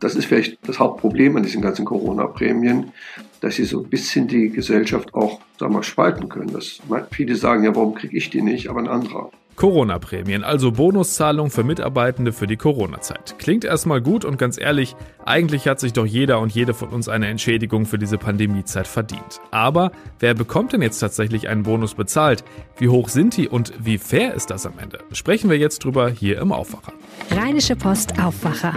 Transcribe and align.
Das 0.00 0.14
ist 0.14 0.26
vielleicht 0.26 0.58
das 0.66 0.78
Hauptproblem 0.78 1.36
an 1.36 1.42
diesen 1.42 1.62
ganzen 1.62 1.84
Corona-Prämien, 1.84 2.92
dass 3.40 3.56
sie 3.56 3.64
so 3.64 3.82
ein 3.82 3.88
bisschen 3.88 4.28
die 4.28 4.50
Gesellschaft 4.50 5.14
auch, 5.14 5.40
sagen 5.58 5.74
wir, 5.74 5.82
spalten 5.82 6.28
können. 6.28 6.52
Das, 6.52 6.80
viele 7.10 7.36
sagen 7.36 7.64
ja, 7.64 7.74
warum 7.74 7.94
kriege 7.94 8.16
ich 8.16 8.30
die 8.30 8.42
nicht, 8.42 8.68
aber 8.68 8.80
ein 8.80 8.88
anderer. 8.88 9.30
Corona-Prämien, 9.56 10.44
also 10.44 10.70
Bonuszahlungen 10.70 11.50
für 11.50 11.64
Mitarbeitende 11.64 12.32
für 12.32 12.46
die 12.46 12.56
Corona-Zeit. 12.56 13.36
Klingt 13.38 13.64
erstmal 13.64 14.00
gut 14.02 14.24
und 14.24 14.38
ganz 14.38 14.58
ehrlich, 14.58 14.94
eigentlich 15.24 15.66
hat 15.66 15.80
sich 15.80 15.94
doch 15.94 16.06
jeder 16.06 16.40
und 16.40 16.52
jede 16.52 16.74
von 16.74 16.90
uns 16.90 17.08
eine 17.08 17.26
Entschädigung 17.28 17.86
für 17.86 17.98
diese 17.98 18.18
Pandemiezeit 18.18 18.86
verdient. 18.86 19.40
Aber 19.50 19.92
wer 20.20 20.34
bekommt 20.34 20.74
denn 20.74 20.82
jetzt 20.82 20.98
tatsächlich 20.98 21.48
einen 21.48 21.62
Bonus 21.62 21.94
bezahlt? 21.94 22.44
Wie 22.76 22.88
hoch 22.88 23.08
sind 23.08 23.36
die 23.36 23.48
und 23.48 23.72
wie 23.78 23.98
fair 23.98 24.34
ist 24.34 24.50
das 24.50 24.66
am 24.66 24.74
Ende? 24.78 24.98
Sprechen 25.12 25.50
wir 25.50 25.58
jetzt 25.58 25.84
drüber 25.84 26.10
hier 26.10 26.38
im 26.38 26.52
Aufwacher. 26.52 26.92
Rheinische 27.30 27.76
Post 27.76 28.12
Aufwacher. 28.22 28.74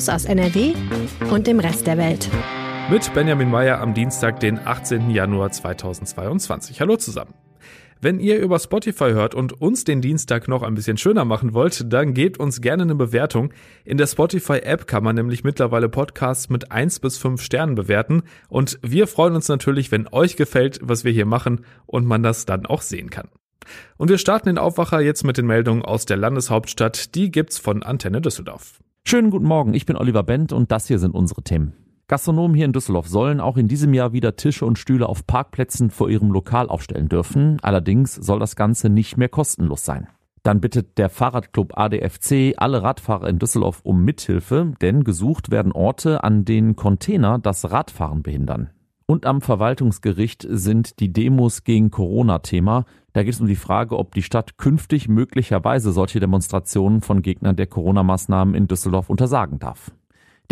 News 0.00 0.08
aus 0.08 0.24
NRW 0.24 0.72
und 1.30 1.46
dem 1.46 1.60
Rest 1.60 1.86
der 1.86 1.98
Welt. 1.98 2.30
Mit 2.90 3.12
Benjamin 3.12 3.50
Meyer 3.50 3.82
am 3.82 3.92
Dienstag, 3.92 4.40
den 4.40 4.58
18. 4.58 5.10
Januar 5.10 5.50
2022. 5.50 6.80
Hallo 6.80 6.96
zusammen. 6.96 7.34
Wenn 8.00 8.18
ihr 8.18 8.38
über 8.38 8.58
Spotify 8.58 9.10
hört 9.10 9.34
und 9.34 9.60
uns 9.60 9.84
den 9.84 10.00
Dienstag 10.00 10.48
noch 10.48 10.62
ein 10.62 10.74
bisschen 10.74 10.96
schöner 10.96 11.26
machen 11.26 11.52
wollt, 11.52 11.92
dann 11.92 12.14
gebt 12.14 12.40
uns 12.40 12.62
gerne 12.62 12.84
eine 12.84 12.94
Bewertung. 12.94 13.52
In 13.84 13.98
der 13.98 14.06
Spotify-App 14.06 14.86
kann 14.86 15.04
man 15.04 15.16
nämlich 15.16 15.44
mittlerweile 15.44 15.90
Podcasts 15.90 16.48
mit 16.48 16.72
eins 16.72 16.98
bis 16.98 17.18
fünf 17.18 17.42
Sternen 17.42 17.74
bewerten. 17.74 18.22
Und 18.48 18.78
wir 18.80 19.06
freuen 19.06 19.34
uns 19.34 19.48
natürlich, 19.48 19.92
wenn 19.92 20.08
euch 20.10 20.36
gefällt, 20.36 20.78
was 20.80 21.04
wir 21.04 21.12
hier 21.12 21.26
machen 21.26 21.66
und 21.84 22.06
man 22.06 22.22
das 22.22 22.46
dann 22.46 22.64
auch 22.64 22.80
sehen 22.80 23.10
kann. 23.10 23.28
Und 23.98 24.08
wir 24.08 24.16
starten 24.16 24.48
den 24.48 24.56
Aufwacher 24.56 25.00
jetzt 25.00 25.24
mit 25.24 25.36
den 25.36 25.46
Meldungen 25.46 25.84
aus 25.84 26.06
der 26.06 26.16
Landeshauptstadt. 26.16 27.14
Die 27.14 27.30
gibt's 27.30 27.58
von 27.58 27.82
Antenne 27.82 28.22
Düsseldorf. 28.22 28.78
Schönen 29.06 29.30
guten 29.30 29.46
Morgen, 29.46 29.74
ich 29.74 29.86
bin 29.86 29.96
Oliver 29.96 30.22
Bent 30.22 30.52
und 30.52 30.70
das 30.70 30.86
hier 30.86 30.98
sind 30.98 31.14
unsere 31.14 31.42
Themen. 31.42 31.72
Gastronomen 32.06 32.56
hier 32.56 32.64
in 32.66 32.72
Düsseldorf 32.72 33.08
sollen 33.08 33.40
auch 33.40 33.56
in 33.56 33.68
diesem 33.68 33.94
Jahr 33.94 34.12
wieder 34.12 34.36
Tische 34.36 34.66
und 34.66 34.78
Stühle 34.78 35.08
auf 35.08 35.26
Parkplätzen 35.26 35.90
vor 35.90 36.10
ihrem 36.10 36.30
Lokal 36.30 36.68
aufstellen 36.68 37.08
dürfen. 37.08 37.58
Allerdings 37.62 38.14
soll 38.14 38.38
das 38.38 38.56
Ganze 38.56 38.88
nicht 38.88 39.16
mehr 39.16 39.28
kostenlos 39.28 39.84
sein. 39.84 40.08
Dann 40.42 40.60
bittet 40.60 40.96
der 40.98 41.08
Fahrradclub 41.08 41.76
ADFC 41.76 42.54
alle 42.56 42.82
Radfahrer 42.82 43.28
in 43.28 43.38
Düsseldorf 43.38 43.80
um 43.84 44.04
Mithilfe, 44.04 44.72
denn 44.80 45.04
gesucht 45.04 45.50
werden 45.50 45.72
Orte, 45.72 46.24
an 46.24 46.44
denen 46.44 46.76
Container 46.76 47.38
das 47.38 47.70
Radfahren 47.70 48.22
behindern. 48.22 48.70
Und 49.10 49.26
am 49.26 49.40
Verwaltungsgericht 49.40 50.46
sind 50.48 51.00
die 51.00 51.12
Demos 51.12 51.64
gegen 51.64 51.90
Corona-Thema. 51.90 52.84
Da 53.12 53.24
geht 53.24 53.34
es 53.34 53.40
um 53.40 53.48
die 53.48 53.56
Frage, 53.56 53.98
ob 53.98 54.14
die 54.14 54.22
Stadt 54.22 54.56
künftig 54.56 55.08
möglicherweise 55.08 55.90
solche 55.90 56.20
Demonstrationen 56.20 57.00
von 57.00 57.20
Gegnern 57.20 57.56
der 57.56 57.66
Corona-Maßnahmen 57.66 58.54
in 58.54 58.68
Düsseldorf 58.68 59.10
untersagen 59.10 59.58
darf. 59.58 59.90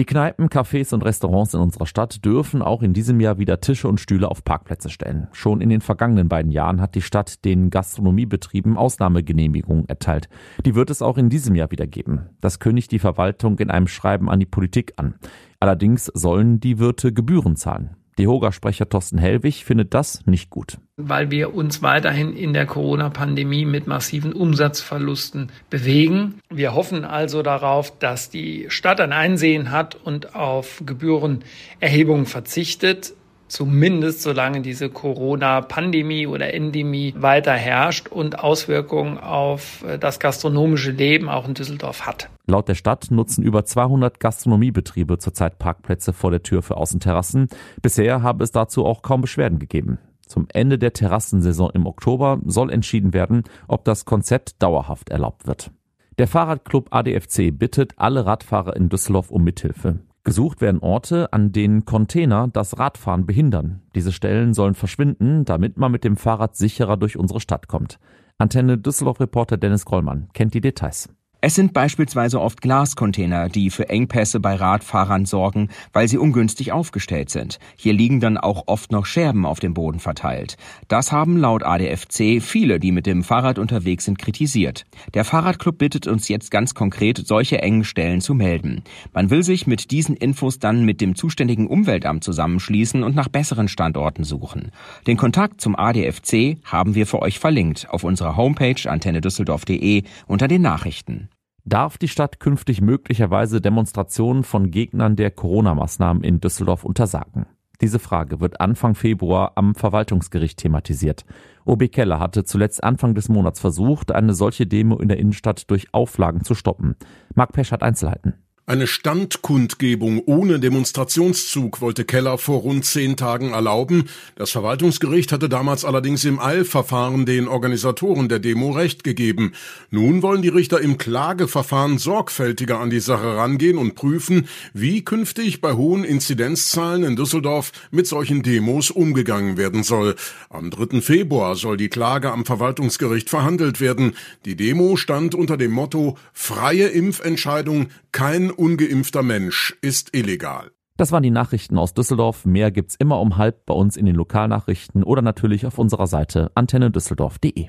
Die 0.00 0.04
Kneipen, 0.04 0.48
Cafés 0.48 0.92
und 0.92 1.04
Restaurants 1.04 1.54
in 1.54 1.60
unserer 1.60 1.86
Stadt 1.86 2.24
dürfen 2.24 2.60
auch 2.60 2.82
in 2.82 2.94
diesem 2.94 3.20
Jahr 3.20 3.38
wieder 3.38 3.60
Tische 3.60 3.86
und 3.86 4.00
Stühle 4.00 4.28
auf 4.28 4.42
Parkplätze 4.42 4.90
stellen. 4.90 5.28
Schon 5.30 5.60
in 5.60 5.68
den 5.68 5.80
vergangenen 5.80 6.28
beiden 6.28 6.50
Jahren 6.50 6.80
hat 6.80 6.96
die 6.96 7.00
Stadt 7.00 7.44
den 7.44 7.70
Gastronomiebetrieben 7.70 8.76
Ausnahmegenehmigungen 8.76 9.88
erteilt. 9.88 10.28
Die 10.66 10.74
wird 10.74 10.90
es 10.90 11.00
auch 11.00 11.16
in 11.16 11.28
diesem 11.28 11.54
Jahr 11.54 11.70
wieder 11.70 11.86
geben. 11.86 12.30
Das 12.40 12.58
kündigt 12.58 12.90
die 12.90 12.98
Verwaltung 12.98 13.56
in 13.60 13.70
einem 13.70 13.86
Schreiben 13.86 14.28
an 14.28 14.40
die 14.40 14.46
Politik 14.46 14.94
an. 14.96 15.14
Allerdings 15.60 16.06
sollen 16.06 16.58
die 16.58 16.80
Wirte 16.80 17.12
Gebühren 17.12 17.54
zahlen. 17.54 17.97
DEHOGA-Sprecher 18.18 18.88
Thorsten 18.88 19.18
Hellwig 19.18 19.64
findet 19.64 19.94
das 19.94 20.26
nicht 20.26 20.50
gut. 20.50 20.78
Weil 20.96 21.30
wir 21.30 21.54
uns 21.54 21.82
weiterhin 21.82 22.36
in 22.36 22.52
der 22.52 22.66
Corona-Pandemie 22.66 23.64
mit 23.64 23.86
massiven 23.86 24.32
Umsatzverlusten 24.32 25.50
bewegen. 25.70 26.40
Wir 26.50 26.74
hoffen 26.74 27.04
also 27.04 27.42
darauf, 27.42 27.96
dass 27.98 28.28
die 28.28 28.66
Stadt 28.68 29.00
ein 29.00 29.12
Einsehen 29.12 29.70
hat 29.70 29.94
und 29.94 30.34
auf 30.34 30.82
Gebührenerhebungen 30.84 32.26
verzichtet 32.26 33.14
zumindest 33.48 34.22
solange 34.22 34.60
diese 34.60 34.88
Corona-Pandemie 34.90 36.26
oder 36.26 36.54
Endemie 36.54 37.14
weiter 37.16 37.52
herrscht 37.52 38.08
und 38.08 38.38
Auswirkungen 38.38 39.18
auf 39.18 39.84
äh, 39.84 39.98
das 39.98 40.20
gastronomische 40.20 40.90
Leben 40.90 41.28
auch 41.28 41.48
in 41.48 41.54
Düsseldorf 41.54 42.06
hat. 42.06 42.30
Laut 42.46 42.68
der 42.68 42.74
Stadt 42.74 43.10
nutzen 43.10 43.42
über 43.42 43.64
200 43.64 44.20
Gastronomiebetriebe 44.20 45.18
zurzeit 45.18 45.58
Parkplätze 45.58 46.12
vor 46.12 46.30
der 46.30 46.42
Tür 46.42 46.62
für 46.62 46.76
Außenterrassen. 46.76 47.48
Bisher 47.82 48.22
habe 48.22 48.44
es 48.44 48.52
dazu 48.52 48.86
auch 48.86 49.02
kaum 49.02 49.20
Beschwerden 49.20 49.58
gegeben. 49.58 49.98
Zum 50.26 50.46
Ende 50.52 50.78
der 50.78 50.92
Terrassensaison 50.92 51.70
im 51.74 51.86
Oktober 51.86 52.38
soll 52.44 52.70
entschieden 52.70 53.14
werden, 53.14 53.44
ob 53.66 53.84
das 53.84 54.04
Konzept 54.04 54.62
dauerhaft 54.62 55.08
erlaubt 55.08 55.46
wird. 55.46 55.70
Der 56.18 56.26
Fahrradclub 56.26 56.88
ADFC 56.90 57.50
bittet 57.56 57.92
alle 57.96 58.26
Radfahrer 58.26 58.76
in 58.76 58.88
Düsseldorf 58.88 59.30
um 59.30 59.44
Mithilfe. 59.44 60.00
Gesucht 60.24 60.60
werden 60.60 60.80
Orte, 60.80 61.32
an 61.32 61.52
denen 61.52 61.84
Container 61.84 62.48
das 62.48 62.78
Radfahren 62.78 63.26
behindern. 63.26 63.82
Diese 63.94 64.12
Stellen 64.12 64.52
sollen 64.52 64.74
verschwinden, 64.74 65.44
damit 65.44 65.78
man 65.78 65.92
mit 65.92 66.04
dem 66.04 66.16
Fahrrad 66.16 66.56
sicherer 66.56 66.96
durch 66.96 67.16
unsere 67.16 67.40
Stadt 67.40 67.68
kommt. 67.68 67.98
Antenne 68.36 68.78
Düsseldorf-Reporter 68.78 69.56
Dennis 69.56 69.84
Grollmann 69.84 70.28
kennt 70.32 70.54
die 70.54 70.60
Details. 70.60 71.08
Es 71.40 71.54
sind 71.54 71.72
beispielsweise 71.72 72.40
oft 72.40 72.60
Glascontainer, 72.62 73.48
die 73.48 73.70
für 73.70 73.88
Engpässe 73.88 74.40
bei 74.40 74.56
Radfahrern 74.56 75.24
sorgen, 75.24 75.68
weil 75.92 76.08
sie 76.08 76.18
ungünstig 76.18 76.72
aufgestellt 76.72 77.30
sind. 77.30 77.60
Hier 77.76 77.92
liegen 77.92 78.18
dann 78.18 78.38
auch 78.38 78.64
oft 78.66 78.90
noch 78.90 79.06
Scherben 79.06 79.46
auf 79.46 79.60
dem 79.60 79.72
Boden 79.72 80.00
verteilt. 80.00 80.56
Das 80.88 81.12
haben 81.12 81.36
laut 81.36 81.62
ADFC 81.62 82.42
viele, 82.42 82.80
die 82.80 82.90
mit 82.90 83.06
dem 83.06 83.22
Fahrrad 83.22 83.60
unterwegs 83.60 84.06
sind, 84.06 84.18
kritisiert. 84.18 84.84
Der 85.14 85.24
Fahrradclub 85.24 85.78
bittet 85.78 86.08
uns 86.08 86.26
jetzt 86.26 86.50
ganz 86.50 86.74
konkret, 86.74 87.24
solche 87.24 87.62
engen 87.62 87.84
Stellen 87.84 88.20
zu 88.20 88.34
melden. 88.34 88.82
Man 89.12 89.30
will 89.30 89.44
sich 89.44 89.68
mit 89.68 89.92
diesen 89.92 90.16
Infos 90.16 90.58
dann 90.58 90.84
mit 90.84 91.00
dem 91.00 91.14
zuständigen 91.14 91.68
Umweltamt 91.68 92.24
zusammenschließen 92.24 93.04
und 93.04 93.14
nach 93.14 93.28
besseren 93.28 93.68
Standorten 93.68 94.24
suchen. 94.24 94.72
Den 95.06 95.16
Kontakt 95.16 95.60
zum 95.60 95.76
ADFC 95.76 96.56
haben 96.64 96.96
wir 96.96 97.06
für 97.06 97.22
euch 97.22 97.38
verlinkt 97.38 97.88
auf 97.90 98.02
unserer 98.02 98.36
Homepage 98.36 98.90
antennedüsseldorf.de 98.90 100.02
unter 100.26 100.48
den 100.48 100.62
Nachrichten. 100.62 101.28
Darf 101.68 101.98
die 101.98 102.08
Stadt 102.08 102.40
künftig 102.40 102.80
möglicherweise 102.80 103.60
Demonstrationen 103.60 104.42
von 104.42 104.70
Gegnern 104.70 105.16
der 105.16 105.30
Corona-Maßnahmen 105.30 106.24
in 106.24 106.40
Düsseldorf 106.40 106.82
untersagen? 106.82 107.44
Diese 107.82 107.98
Frage 107.98 108.40
wird 108.40 108.58
Anfang 108.58 108.94
Februar 108.94 109.52
am 109.56 109.74
Verwaltungsgericht 109.74 110.58
thematisiert. 110.58 111.26
OB 111.66 111.92
Keller 111.92 112.20
hatte 112.20 112.44
zuletzt 112.44 112.82
Anfang 112.82 113.14
des 113.14 113.28
Monats 113.28 113.60
versucht, 113.60 114.12
eine 114.12 114.32
solche 114.32 114.66
Demo 114.66 114.96
in 114.96 115.08
der 115.08 115.18
Innenstadt 115.18 115.70
durch 115.70 115.92
Auflagen 115.92 116.42
zu 116.42 116.54
stoppen. 116.54 116.96
Marc 117.34 117.52
Pesch 117.52 117.70
hat 117.70 117.82
Einzelheiten. 117.82 118.32
Eine 118.68 118.86
Standkundgebung 118.86 120.20
ohne 120.26 120.60
Demonstrationszug 120.60 121.80
wollte 121.80 122.04
Keller 122.04 122.36
vor 122.36 122.60
rund 122.60 122.84
zehn 122.84 123.16
Tagen 123.16 123.52
erlauben. 123.52 124.10
Das 124.36 124.50
Verwaltungsgericht 124.50 125.32
hatte 125.32 125.48
damals 125.48 125.86
allerdings 125.86 126.26
im 126.26 126.38
Eilverfahren 126.38 127.24
den 127.24 127.48
Organisatoren 127.48 128.28
der 128.28 128.40
Demo 128.40 128.72
Recht 128.72 129.04
gegeben. 129.04 129.54
Nun 129.90 130.20
wollen 130.20 130.42
die 130.42 130.50
Richter 130.50 130.82
im 130.82 130.98
Klageverfahren 130.98 131.96
sorgfältiger 131.96 132.78
an 132.78 132.90
die 132.90 133.00
Sache 133.00 133.36
rangehen 133.36 133.78
und 133.78 133.94
prüfen, 133.94 134.48
wie 134.74 135.02
künftig 135.02 135.62
bei 135.62 135.72
hohen 135.72 136.04
Inzidenzzahlen 136.04 137.04
in 137.04 137.16
Düsseldorf 137.16 137.72
mit 137.90 138.06
solchen 138.06 138.42
Demos 138.42 138.90
umgegangen 138.90 139.56
werden 139.56 139.82
soll. 139.82 140.14
Am 140.50 140.68
3. 140.68 141.00
Februar 141.00 141.54
soll 141.54 141.78
die 141.78 141.88
Klage 141.88 142.32
am 142.32 142.44
Verwaltungsgericht 142.44 143.30
verhandelt 143.30 143.80
werden. 143.80 144.12
Die 144.44 144.56
Demo 144.56 144.96
stand 144.96 145.34
unter 145.34 145.56
dem 145.56 145.72
Motto 145.72 146.18
Freie 146.34 146.88
Impfentscheidung, 146.88 147.88
kein 148.12 148.50
ungeimpfter 148.50 149.22
Mensch 149.22 149.76
ist 149.80 150.14
illegal. 150.14 150.70
Das 150.96 151.12
waren 151.12 151.22
die 151.22 151.30
Nachrichten 151.30 151.78
aus 151.78 151.94
Düsseldorf. 151.94 152.44
Mehr 152.44 152.70
gibt's 152.70 152.96
immer 152.96 153.20
um 153.20 153.36
halb 153.36 153.66
bei 153.66 153.74
uns 153.74 153.96
in 153.96 154.04
den 154.04 154.16
Lokalnachrichten 154.16 155.04
oder 155.04 155.22
natürlich 155.22 155.64
auf 155.64 155.78
unserer 155.78 156.08
Seite 156.08 156.50
antennedüsseldorf.de. 156.56 157.66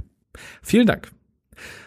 Vielen 0.64 0.88
Dank. 0.88 1.12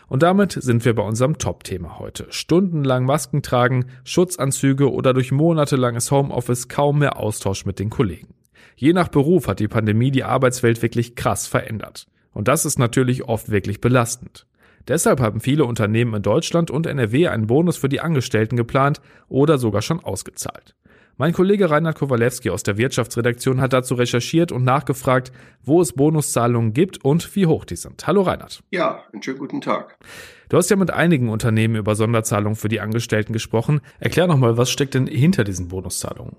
Und 0.07 0.23
damit 0.23 0.53
sind 0.53 0.85
wir 0.85 0.95
bei 0.95 1.03
unserem 1.03 1.39
Top-Thema 1.39 1.99
heute. 1.99 2.27
Stundenlang 2.31 3.07
Masken 3.07 3.43
tragen, 3.43 3.87
Schutzanzüge 4.05 4.93
oder 4.93 5.15
durch 5.15 5.33
monatelanges 5.33 6.11
Homeoffice 6.11 6.69
kaum 6.69 6.99
mehr 7.01 7.19
Austausch 7.19 7.65
mit 7.65 7.79
den 7.79 7.91
Kollegen. 7.91 8.35
Je 8.77 8.93
nach 8.93 9.09
Beruf 9.09 9.49
hat 9.49 9.59
die 9.59 9.69
Pandemie 9.69 10.11
die 10.11 10.25
Arbeitswelt 10.25 10.83
wirklich 10.83 11.17
krass 11.17 11.47
verändert. 11.47 12.07
Und 12.33 12.49
das 12.49 12.65
ist 12.65 12.79
natürlich 12.79 13.25
oft 13.25 13.51
wirklich 13.51 13.81
belastend. 13.81 14.47
Deshalb 14.89 15.21
haben 15.21 15.41
viele 15.41 15.65
Unternehmen 15.65 16.15
in 16.15 16.23
Deutschland 16.23 16.71
und 16.71 16.87
NRW 16.87 17.29
einen 17.29 17.47
Bonus 17.47 17.77
für 17.77 17.89
die 17.89 18.01
Angestellten 18.01 18.57
geplant 18.57 19.01
oder 19.29 19.59
sogar 19.59 19.83
schon 19.83 20.01
ausgezahlt. 20.01 20.75
Mein 21.19 21.35
Kollege 21.35 21.71
Reinhard 21.71 21.99
Kowalewski 21.99 22.51
aus 22.51 22.63
der 22.63 22.79
Wirtschaftsredaktion 22.79 23.61
hat 23.61 23.73
dazu 23.73 23.95
recherchiert 23.95 24.51
und 24.51 24.65
nachgefragt, 24.65 25.31
wo 25.63 25.81
es 25.81 25.93
Bonuszahlungen 25.93 26.73
gibt 26.73 27.05
und 27.05 27.37
wie 27.37 27.47
hoch 27.47 27.65
die 27.65 27.77
sind. 27.77 28.07
Hallo 28.07 28.23
Reinhard. 28.23 28.63
Ja, 28.71 29.05
einen 29.13 29.23
schönen 29.23 29.39
guten 29.39 29.61
Tag. 29.61 29.99
Du 30.49 30.57
hast 30.57 30.71
ja 30.71 30.77
mit 30.77 30.91
einigen 30.91 31.29
Unternehmen 31.29 31.77
über 31.77 31.95
Sonderzahlungen 31.95 32.57
für 32.57 32.69
die 32.69 32.81
Angestellten 32.81 33.33
gesprochen. 33.33 33.83
Erklär 34.01 34.27
nochmal, 34.27 34.57
was 34.57 34.71
steckt 34.71 34.95
denn 34.95 35.07
hinter 35.07 35.45
diesen 35.45 35.69
Bonuszahlungen? 35.69 36.37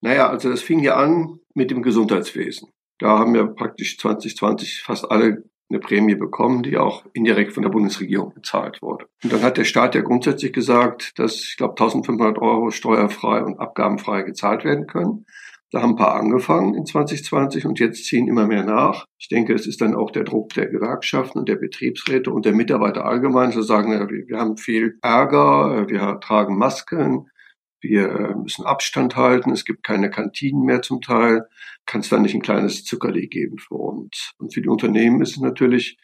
Naja, 0.00 0.28
also 0.28 0.50
das 0.50 0.62
fing 0.62 0.80
ja 0.80 0.96
an 0.96 1.38
mit 1.54 1.70
dem 1.70 1.82
Gesundheitswesen. 1.82 2.68
Da 2.98 3.18
haben 3.18 3.34
ja 3.34 3.46
praktisch 3.46 3.98
2020 3.98 4.82
fast 4.82 5.10
alle 5.10 5.44
eine 5.72 5.80
Prämie 5.80 6.14
bekommen, 6.14 6.62
die 6.62 6.76
auch 6.76 7.04
indirekt 7.12 7.52
von 7.52 7.62
der 7.62 7.70
Bundesregierung 7.70 8.32
bezahlt 8.34 8.80
wurde. 8.82 9.06
Und 9.24 9.32
dann 9.32 9.42
hat 9.42 9.56
der 9.56 9.64
Staat 9.64 9.94
ja 9.94 10.02
grundsätzlich 10.02 10.52
gesagt, 10.52 11.18
dass 11.18 11.36
ich 11.36 11.56
glaube 11.56 11.72
1500 11.72 12.38
Euro 12.38 12.70
steuerfrei 12.70 13.42
und 13.42 13.58
abgabenfrei 13.58 14.22
gezahlt 14.22 14.64
werden 14.64 14.86
können. 14.86 15.26
Da 15.70 15.80
haben 15.80 15.92
ein 15.92 15.96
paar 15.96 16.16
angefangen 16.16 16.74
in 16.74 16.84
2020 16.84 17.64
und 17.64 17.80
jetzt 17.80 18.04
ziehen 18.04 18.28
immer 18.28 18.46
mehr 18.46 18.62
nach. 18.62 19.06
Ich 19.18 19.28
denke, 19.28 19.54
es 19.54 19.66
ist 19.66 19.80
dann 19.80 19.94
auch 19.94 20.10
der 20.10 20.24
Druck 20.24 20.52
der 20.52 20.66
Gewerkschaften 20.66 21.38
und 21.38 21.48
der 21.48 21.56
Betriebsräte 21.56 22.30
und 22.30 22.44
der 22.44 22.52
Mitarbeiter 22.52 23.06
allgemein 23.06 23.52
zu 23.52 23.62
sagen, 23.62 23.90
wir 24.10 24.38
haben 24.38 24.58
viel 24.58 24.98
Ärger, 25.00 25.88
wir 25.88 26.20
tragen 26.20 26.58
Masken, 26.58 27.30
wir 27.82 28.08
äh, 28.08 28.34
müssen 28.34 28.64
Abstand 28.64 29.16
halten, 29.16 29.50
es 29.50 29.64
gibt 29.64 29.82
keine 29.82 30.08
Kantinen 30.08 30.64
mehr 30.64 30.82
zum 30.82 31.00
Teil, 31.00 31.46
kann 31.84 32.00
es 32.00 32.08
da 32.08 32.18
nicht 32.18 32.34
ein 32.34 32.42
kleines 32.42 32.84
Zuckerli 32.84 33.26
geben 33.26 33.58
für 33.58 33.74
uns. 33.74 34.32
Und 34.38 34.54
für 34.54 34.62
die 34.62 34.68
Unternehmen 34.68 35.20
ist 35.20 35.32
es 35.32 35.40
natürlich 35.40 35.98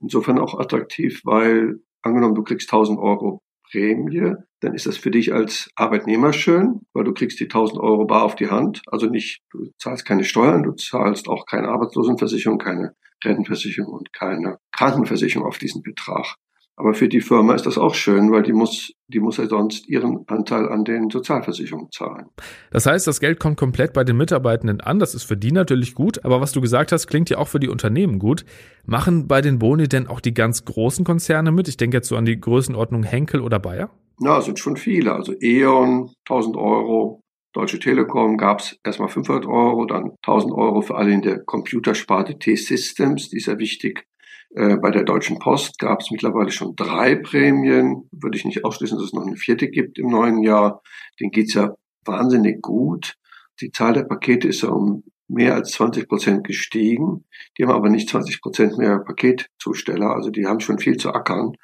insofern 0.00 0.38
auch 0.38 0.58
attraktiv, 0.58 1.22
weil 1.24 1.80
angenommen, 2.02 2.34
du 2.34 2.42
kriegst 2.42 2.72
1000 2.72 2.98
Euro 2.98 3.42
Prämie, 3.70 4.34
dann 4.60 4.74
ist 4.74 4.86
das 4.86 4.96
für 4.96 5.10
dich 5.10 5.32
als 5.32 5.70
Arbeitnehmer 5.76 6.32
schön, 6.32 6.80
weil 6.92 7.04
du 7.04 7.14
kriegst 7.14 7.38
die 7.40 7.44
1000 7.44 7.80
Euro 7.80 8.04
bar 8.04 8.24
auf 8.24 8.34
die 8.34 8.50
Hand. 8.50 8.82
Also 8.86 9.06
nicht, 9.06 9.42
du 9.50 9.70
zahlst 9.78 10.04
keine 10.04 10.24
Steuern, 10.24 10.64
du 10.64 10.72
zahlst 10.72 11.28
auch 11.28 11.46
keine 11.46 11.68
Arbeitslosenversicherung, 11.68 12.58
keine 12.58 12.94
Rentenversicherung 13.24 13.92
und 13.92 14.12
keine 14.12 14.58
Krankenversicherung 14.72 15.46
auf 15.46 15.58
diesen 15.58 15.82
Betrag. 15.82 16.36
Aber 16.80 16.94
für 16.94 17.10
die 17.10 17.20
Firma 17.20 17.54
ist 17.54 17.66
das 17.66 17.76
auch 17.76 17.94
schön, 17.94 18.32
weil 18.32 18.42
die 18.42 18.54
muss, 18.54 18.94
die 19.06 19.20
muss 19.20 19.36
ja 19.36 19.46
sonst 19.46 19.86
ihren 19.86 20.24
Anteil 20.28 20.66
an 20.66 20.82
den 20.82 21.10
Sozialversicherungen 21.10 21.90
zahlen. 21.92 22.28
Das 22.70 22.86
heißt, 22.86 23.06
das 23.06 23.20
Geld 23.20 23.38
kommt 23.38 23.58
komplett 23.58 23.92
bei 23.92 24.02
den 24.02 24.16
Mitarbeitenden 24.16 24.80
an. 24.80 24.98
Das 24.98 25.14
ist 25.14 25.24
für 25.24 25.36
die 25.36 25.52
natürlich 25.52 25.94
gut. 25.94 26.24
Aber 26.24 26.40
was 26.40 26.52
du 26.52 26.62
gesagt 26.62 26.90
hast, 26.92 27.06
klingt 27.06 27.28
ja 27.28 27.36
auch 27.36 27.48
für 27.48 27.60
die 27.60 27.68
Unternehmen 27.68 28.18
gut. 28.18 28.46
Machen 28.86 29.28
bei 29.28 29.42
den 29.42 29.58
Boni 29.58 29.88
denn 29.88 30.06
auch 30.06 30.20
die 30.20 30.32
ganz 30.32 30.64
großen 30.64 31.04
Konzerne 31.04 31.52
mit? 31.52 31.68
Ich 31.68 31.76
denke 31.76 31.98
jetzt 31.98 32.08
so 32.08 32.16
an 32.16 32.24
die 32.24 32.40
Größenordnung 32.40 33.02
Henkel 33.02 33.42
oder 33.42 33.58
Bayer. 33.58 33.90
Es 34.38 34.46
sind 34.46 34.58
schon 34.58 34.78
viele. 34.78 35.12
Also 35.12 35.34
E.ON, 35.38 36.14
1000 36.30 36.56
Euro. 36.56 37.20
Deutsche 37.52 37.78
Telekom 37.78 38.38
gab 38.38 38.60
es 38.60 38.78
erstmal 38.84 39.08
500 39.08 39.44
Euro, 39.44 39.84
dann 39.84 40.12
1000 40.22 40.54
Euro 40.54 40.80
für 40.80 40.94
alle 40.94 41.12
in 41.12 41.20
der 41.20 41.40
Computersparte 41.40 42.38
T-Systems, 42.38 43.28
die 43.28 43.36
ist 43.36 43.46
ja 43.46 43.58
wichtig 43.58 44.06
bei 44.52 44.90
der 44.90 45.04
Deutschen 45.04 45.38
Post 45.38 45.78
gab 45.78 46.00
es 46.00 46.10
mittlerweile 46.10 46.50
schon 46.50 46.74
drei 46.74 47.14
Prämien. 47.14 48.08
Würde 48.10 48.36
ich 48.36 48.44
nicht 48.44 48.64
ausschließen, 48.64 48.98
dass 48.98 49.06
es 49.06 49.12
noch 49.12 49.24
eine 49.24 49.36
vierte 49.36 49.68
gibt 49.68 49.96
im 49.96 50.08
neuen 50.08 50.42
Jahr. 50.42 50.82
Den 51.20 51.30
geht's 51.30 51.54
ja 51.54 51.74
wahnsinnig 52.04 52.60
gut. 52.60 53.14
Die 53.60 53.70
Zahl 53.70 53.92
der 53.92 54.04
Pakete 54.04 54.48
ist 54.48 54.62
ja 54.62 54.70
um 54.70 55.04
mehr 55.28 55.54
als 55.54 55.70
20 55.72 56.08
Prozent 56.08 56.44
gestiegen. 56.46 57.24
Die 57.56 57.64
haben 57.64 57.72
aber 57.72 57.90
nicht 57.90 58.08
20 58.08 58.40
Prozent 58.40 58.76
mehr 58.76 58.98
Paketzusteller. 58.98 60.10
Also 60.10 60.30
die 60.30 60.46
haben 60.46 60.60
schon 60.60 60.78
viel 60.78 60.96
zu 60.96 61.12
ackern. 61.12 61.54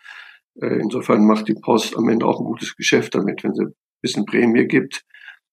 Äh, 0.60 0.78
insofern 0.80 1.26
macht 1.26 1.48
die 1.48 1.54
Post 1.54 1.96
am 1.96 2.08
Ende 2.08 2.26
auch 2.26 2.40
ein 2.40 2.46
gutes 2.46 2.76
Geschäft 2.76 3.14
damit, 3.14 3.42
wenn 3.44 3.54
sie 3.54 3.64
ein 3.64 3.74
bisschen 4.00 4.24
Prämie 4.24 4.66
gibt, 4.66 5.02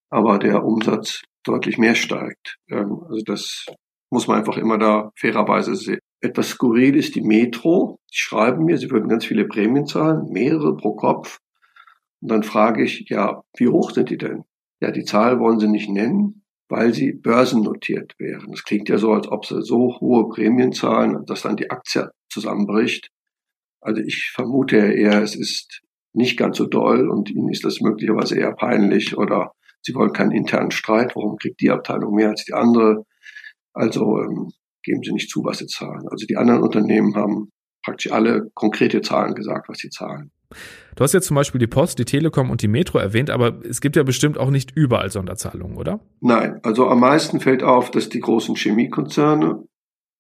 aber 0.10 0.38
der 0.38 0.64
Umsatz 0.64 1.24
deutlich 1.44 1.78
mehr 1.78 1.96
steigt. 1.96 2.58
Ähm, 2.70 3.00
also 3.10 3.22
das 3.26 3.66
muss 4.10 4.28
man 4.28 4.38
einfach 4.38 4.58
immer 4.58 4.78
da 4.78 5.12
fairerweise 5.16 5.76
etwas 6.24 6.50
skurril 6.50 6.96
ist 6.96 7.16
die 7.16 7.22
Metro. 7.22 8.00
Die 8.12 8.18
schreiben 8.18 8.66
mir, 8.66 8.78
sie 8.78 8.90
würden 8.90 9.10
ganz 9.10 9.26
viele 9.26 9.46
Prämien 9.46 9.86
zahlen, 9.86 10.32
mehrere 10.32 10.76
pro 10.78 10.96
Kopf. 10.96 11.40
Und 12.22 12.32
dann 12.32 12.44
frage 12.44 12.84
ich, 12.84 13.10
ja, 13.10 13.44
wie 13.58 13.68
hoch 13.68 13.92
sind 13.92 14.10
die 14.10 14.18
denn? 14.18 14.44
Ja, 14.80 14.92
die 14.92 15.04
Zahl 15.04 15.40
wollen 15.40 15.60
sie 15.60 15.68
nicht 15.68 15.90
nennen, 15.90 16.46
weil 16.70 16.94
sie 16.94 17.12
börsennotiert 17.12 18.16
wären. 18.20 18.52
Das 18.52 18.64
klingt 18.64 18.88
ja 18.88 18.98
so, 18.98 19.12
als 19.12 19.28
ob 19.28 19.46
sie 19.46 19.62
so 19.62 20.00
hohe 20.00 20.30
Prämien 20.30 20.72
zahlen, 20.72 21.26
dass 21.26 21.42
dann 21.42 21.58
die 21.58 21.70
Aktie 21.70 22.12
zusammenbricht. 22.30 23.10
Also 23.82 24.02
ich 24.02 24.32
vermute 24.34 24.78
ja 24.78 24.86
eher, 24.86 25.22
es 25.22 25.36
ist 25.36 25.82
nicht 26.14 26.38
ganz 26.38 26.58
so 26.58 26.66
doll 26.66 27.10
und 27.10 27.30
ihnen 27.30 27.50
ist 27.50 27.66
das 27.66 27.82
möglicherweise 27.82 28.38
eher 28.38 28.54
peinlich 28.54 29.18
oder 29.18 29.52
sie 29.82 29.94
wollen 29.94 30.14
keinen 30.14 30.32
internen 30.32 30.72
Streit. 30.72 31.16
Warum 31.16 31.38
kriegt 31.38 31.60
die 31.60 31.72
Abteilung 31.72 32.16
mehr 32.16 32.30
als 32.30 32.46
die 32.46 32.54
andere? 32.54 33.06
Also 33.74 34.22
ähm, 34.22 34.54
geben 34.84 35.02
sie 35.04 35.14
nicht 35.14 35.30
zu, 35.30 35.44
was 35.44 35.58
sie 35.58 35.68
zahlen. 35.68 36.08
Also 36.10 36.26
die 36.26 36.38
anderen 36.38 36.62
Unternehmen 36.62 37.16
haben 37.16 37.50
praktisch 37.84 38.12
alle 38.12 38.50
konkrete 38.54 39.02
Zahlen 39.02 39.36
gesagt, 39.36 39.70
was 39.70 39.80
sie 39.80 39.90
zahlen. 39.90 40.32
Du 40.96 41.04
hast 41.04 41.14
jetzt 41.14 41.28
zum 41.28 41.36
Beispiel 41.36 41.60
die 41.60 41.68
Post, 41.68 42.00
die 42.00 42.06
Telekom 42.06 42.52
und 42.52 42.62
die 42.62 42.68
Metro 42.68 43.00
erwähnt, 43.00 43.30
aber 43.30 43.60
es 43.66 43.82
gibt 43.82 43.96
ja 43.96 44.04
bestimmt 44.04 44.38
auch 44.38 44.52
nicht 44.52 44.72
überall 44.76 45.10
Sonderzahlungen, 45.10 45.78
oder? 45.78 46.00
Nein, 46.22 46.60
also 46.64 46.88
am 46.88 47.00
meisten 47.00 47.40
fällt 47.40 47.64
auf, 47.64 47.92
dass 47.92 48.10
die 48.10 48.20
großen 48.20 48.56
Chemiekonzerne 48.56 49.64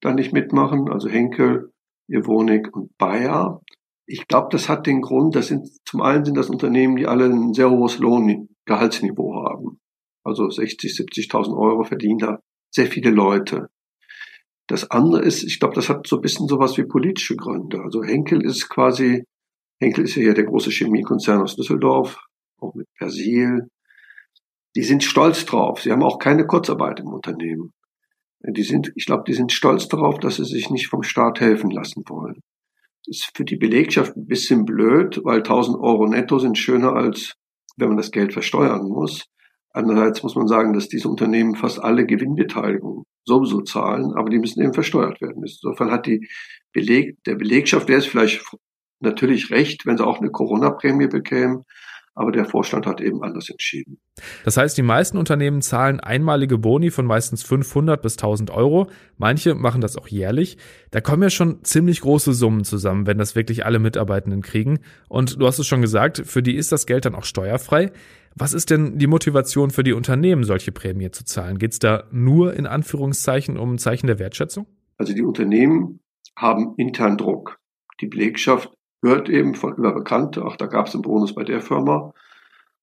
da 0.02 0.14
nicht 0.14 0.34
mitmachen, 0.34 0.90
also 0.90 1.08
Henkel, 1.08 1.72
Evonik 2.10 2.76
und 2.76 2.98
Bayer. 2.98 3.62
Ich 4.06 4.28
glaube, 4.28 4.48
das 4.52 4.68
hat 4.68 4.88
den 4.88 5.02
Grund, 5.02 5.36
das 5.36 5.48
sind 5.48 5.70
zum 5.86 6.02
einen 6.02 6.26
sind 6.26 6.36
das 6.36 6.50
Unternehmen, 6.50 6.96
die 6.96 7.08
alle 7.08 7.26
ein 7.26 7.54
sehr 7.54 7.70
hohes 7.70 8.00
Lohngehaltsniveau 8.00 9.46
haben. 9.46 9.80
Also 10.26 10.50
60, 10.50 10.92
70.000 10.92 11.58
Euro 11.58 11.84
verdienen 11.84 12.18
da 12.18 12.40
sehr 12.72 12.88
viele 12.88 13.12
Leute. 13.12 13.70
Das 14.68 14.90
andere 14.92 15.22
ist, 15.22 15.44
ich 15.44 15.60
glaube, 15.60 15.76
das 15.76 15.90
hat 15.90 16.08
so 16.08 16.18
ein 16.18 16.22
bisschen 16.22 16.48
sowas 16.48 16.78
wie 16.78 16.86
politische 16.86 17.36
Gründe. 17.36 17.82
Also 17.82 18.04
Henkel 18.04 18.44
ist 18.46 18.70
quasi, 18.70 19.26
Henkel 19.80 20.06
ist 20.06 20.16
ja 20.16 20.22
hier 20.22 20.34
der 20.34 20.46
große 20.46 20.72
Chemiekonzern 20.72 21.42
aus 21.42 21.56
Düsseldorf, 21.56 22.18
auch 22.60 22.74
mit 22.74 22.88
Persil. 22.98 23.68
Die 24.76 24.84
sind 24.84 25.04
stolz 25.04 25.46
drauf. 25.46 25.82
Sie 25.82 25.92
haben 25.92 26.04
auch 26.04 26.18
keine 26.18 26.48
Kurzarbeit 26.48 27.02
im 27.02 27.08
Unternehmen. 27.08 27.74
Die 28.46 28.64
sind, 28.64 28.92
ich 28.96 29.06
glaube, 29.06 29.24
die 29.28 29.34
sind 29.34 29.52
stolz 29.52 29.88
darauf, 29.88 30.20
dass 30.20 30.38
sie 30.38 30.46
sich 30.46 30.70
nicht 30.70 30.88
vom 30.88 31.04
Staat 31.04 31.40
helfen 31.40 31.70
lassen 31.70 32.04
wollen. 32.08 32.42
Das 33.06 33.18
ist 33.18 33.32
für 33.36 33.46
die 33.46 33.58
Belegschaft 33.58 34.16
ein 34.16 34.26
bisschen 34.26 34.66
blöd, 34.66 35.20
weil 35.24 35.40
1000 35.40 35.78
Euro 35.80 36.08
netto 36.08 36.40
sind 36.40 36.58
schöner 36.58 36.94
als 36.94 37.36
wenn 37.78 37.90
man 37.90 37.98
das 37.98 38.12
Geld 38.12 38.34
versteuern 38.34 38.88
muss. 38.88 39.26
Andererseits 39.72 40.24
muss 40.24 40.36
man 40.36 40.48
sagen, 40.48 40.74
dass 40.74 40.88
diese 40.88 41.10
Unternehmen 41.10 41.56
fast 41.56 41.80
alle 41.80 42.06
Gewinnbeteiligung 42.06 43.06
sowieso 43.26 43.62
zahlen, 43.62 44.14
aber 44.16 44.30
die 44.30 44.40
müssen 44.40 44.62
eben 44.62 44.74
versteuert 44.74 45.22
werden. 45.22 45.44
Insofern 45.44 45.92
hat 45.92 46.06
die 46.06 46.28
Beleg, 46.72 47.24
der 47.24 47.36
Belegschaft 47.36 47.88
wäre 47.88 48.00
es 48.00 48.06
vielleicht 48.06 48.44
natürlich 49.00 49.52
recht, 49.52 49.86
wenn 49.86 49.98
sie 49.98 50.06
auch 50.06 50.20
eine 50.20 50.32
Corona-Prämie 50.32 51.08
bekämen, 51.08 51.66
aber 52.16 52.32
der 52.32 52.46
Vorstand 52.46 52.86
hat 52.86 53.02
eben 53.02 53.24
anders 53.24 53.50
entschieden. 53.50 54.00
Das 54.46 54.58
heißt, 54.58 54.78
die 54.78 54.84
meisten 54.84 55.18
Unternehmen 55.18 55.62
zahlen 55.62 56.00
einmalige 56.00 56.58
Boni 56.58 56.92
von 56.92 57.06
meistens 57.06 57.44
500 57.44 58.02
bis 58.02 58.14
1000 58.14 58.52
Euro. 58.52 58.88
Manche 59.18 59.56
machen 59.56 59.82
das 59.82 59.98
auch 59.98 60.08
jährlich. 60.08 60.58
Da 60.92 61.02
kommen 61.02 61.24
ja 61.24 61.30
schon 61.30 61.64
ziemlich 61.64 62.02
große 62.02 62.34
Summen 62.34 62.64
zusammen, 62.64 63.08
wenn 63.08 63.18
das 63.18 63.36
wirklich 63.36 63.66
alle 63.66 63.80
Mitarbeitenden 63.80 64.42
kriegen. 64.42 64.80
Und 65.10 65.42
du 65.42 65.48
hast 65.48 65.60
es 65.60 65.68
schon 65.68 65.82
gesagt, 65.82 66.22
für 66.26 66.44
die 66.44 66.56
ist 66.56 66.72
das 66.72 66.86
Geld 66.86 67.06
dann 67.06 67.16
auch 67.16 67.26
steuerfrei. 67.26 67.92
Was 68.36 68.54
ist 68.54 68.70
denn 68.70 68.98
die 68.98 69.08
Motivation 69.08 69.70
für 69.70 69.84
die 69.84 69.94
Unternehmen, 69.94 70.44
solche 70.44 70.72
Prämie 70.72 71.12
zu 71.12 71.24
zahlen? 71.24 71.58
Geht 71.60 71.74
es 71.74 71.80
da 71.80 72.06
nur 72.12 72.54
in 72.54 72.66
Anführungszeichen 72.66 73.58
um 73.58 73.74
ein 73.74 73.78
Zeichen 73.78 74.08
der 74.08 74.20
Wertschätzung? 74.20 74.68
Also 74.98 75.14
die 75.14 75.24
Unternehmen 75.24 76.00
haben 76.36 76.76
intern 76.78 77.18
Druck. 77.18 77.60
Die 78.02 78.08
Belegschaft 78.08 78.72
hört 79.04 79.30
eben 79.30 79.54
von 79.54 79.76
über 79.76 79.94
Bekannte, 79.94 80.44
ach, 80.46 80.56
da 80.56 80.66
gab 80.66 80.88
es 80.88 80.94
einen 80.94 81.04
Bonus 81.04 81.36
bei 81.36 81.44
der 81.44 81.62
Firma 81.62 82.14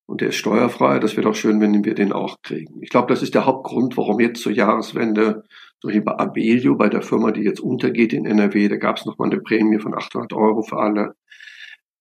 und 0.07 0.21
der 0.21 0.29
ist 0.29 0.37
steuerfrei. 0.37 0.99
Das 0.99 1.17
wäre 1.17 1.27
doch 1.29 1.35
schön, 1.35 1.61
wenn 1.61 1.85
wir 1.85 1.95
den 1.95 2.13
auch 2.13 2.37
kriegen. 2.43 2.83
Ich 2.83 2.91
glaube, 2.91 3.09
das 3.09 3.23
ist 3.23 3.35
der 3.35 3.47
Hauptgrund, 3.47 3.97
warum 3.97 4.21
jetzt 4.21 4.43
zur 4.43 4.53
Jahreswende, 4.53 5.45
so 5.81 5.89
wie 5.89 6.01
bei 6.01 6.13
Abelio, 6.13 6.77
bei 6.77 6.89
der 6.89 7.03
Firma, 7.03 7.33
die 7.33 7.43
jetzt 7.43 7.61
untergeht 7.61 8.13
in 8.13 8.27
NRW, 8.27 8.69
da 8.69 8.77
gab 8.77 8.99
es 8.99 9.07
nochmal 9.07 9.31
eine 9.31 9.41
Prämie 9.41 9.79
von 9.79 9.95
800 9.95 10.33
Euro 10.35 10.63
für 10.63 10.79
alle. 10.79 11.15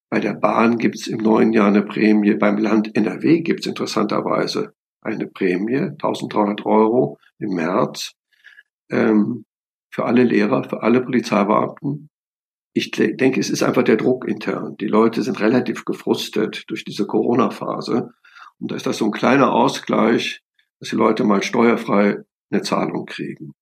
Bei 0.09 0.19
der 0.19 0.33
Bahn 0.33 0.77
gibt's 0.77 1.07
im 1.07 1.19
neuen 1.19 1.53
Jahr 1.53 1.67
eine 1.67 1.83
Prämie. 1.83 2.33
Beim 2.33 2.57
Land 2.57 2.95
NRW 2.95 3.41
gibt's 3.41 3.67
interessanterweise 3.67 4.73
eine 5.01 5.27
Prämie, 5.27 5.77
1300 5.77 6.65
Euro 6.65 7.19
im 7.37 7.53
März, 7.53 8.13
ähm, 8.89 9.45
für 9.91 10.05
alle 10.05 10.23
Lehrer, 10.23 10.63
für 10.63 10.81
alle 10.81 11.01
Polizeibeamten. 11.01 12.09
Ich 12.73 12.91
denke, 12.91 13.39
es 13.39 13.49
ist 13.49 13.63
einfach 13.63 13.83
der 13.83 13.97
Druck 13.97 14.27
intern. 14.27 14.75
Die 14.77 14.87
Leute 14.87 15.23
sind 15.23 15.39
relativ 15.39 15.85
gefrustet 15.85 16.65
durch 16.67 16.83
diese 16.85 17.07
Corona-Phase. 17.07 18.11
Und 18.59 18.71
da 18.71 18.75
ist 18.75 18.85
das 18.85 18.97
so 18.97 19.05
ein 19.05 19.11
kleiner 19.11 19.51
Ausgleich, 19.51 20.41
dass 20.79 20.89
die 20.89 20.95
Leute 20.95 21.23
mal 21.23 21.41
steuerfrei 21.41 22.17
eine 22.51 22.61
Zahlung 22.61 23.05
kriegen. 23.05 23.53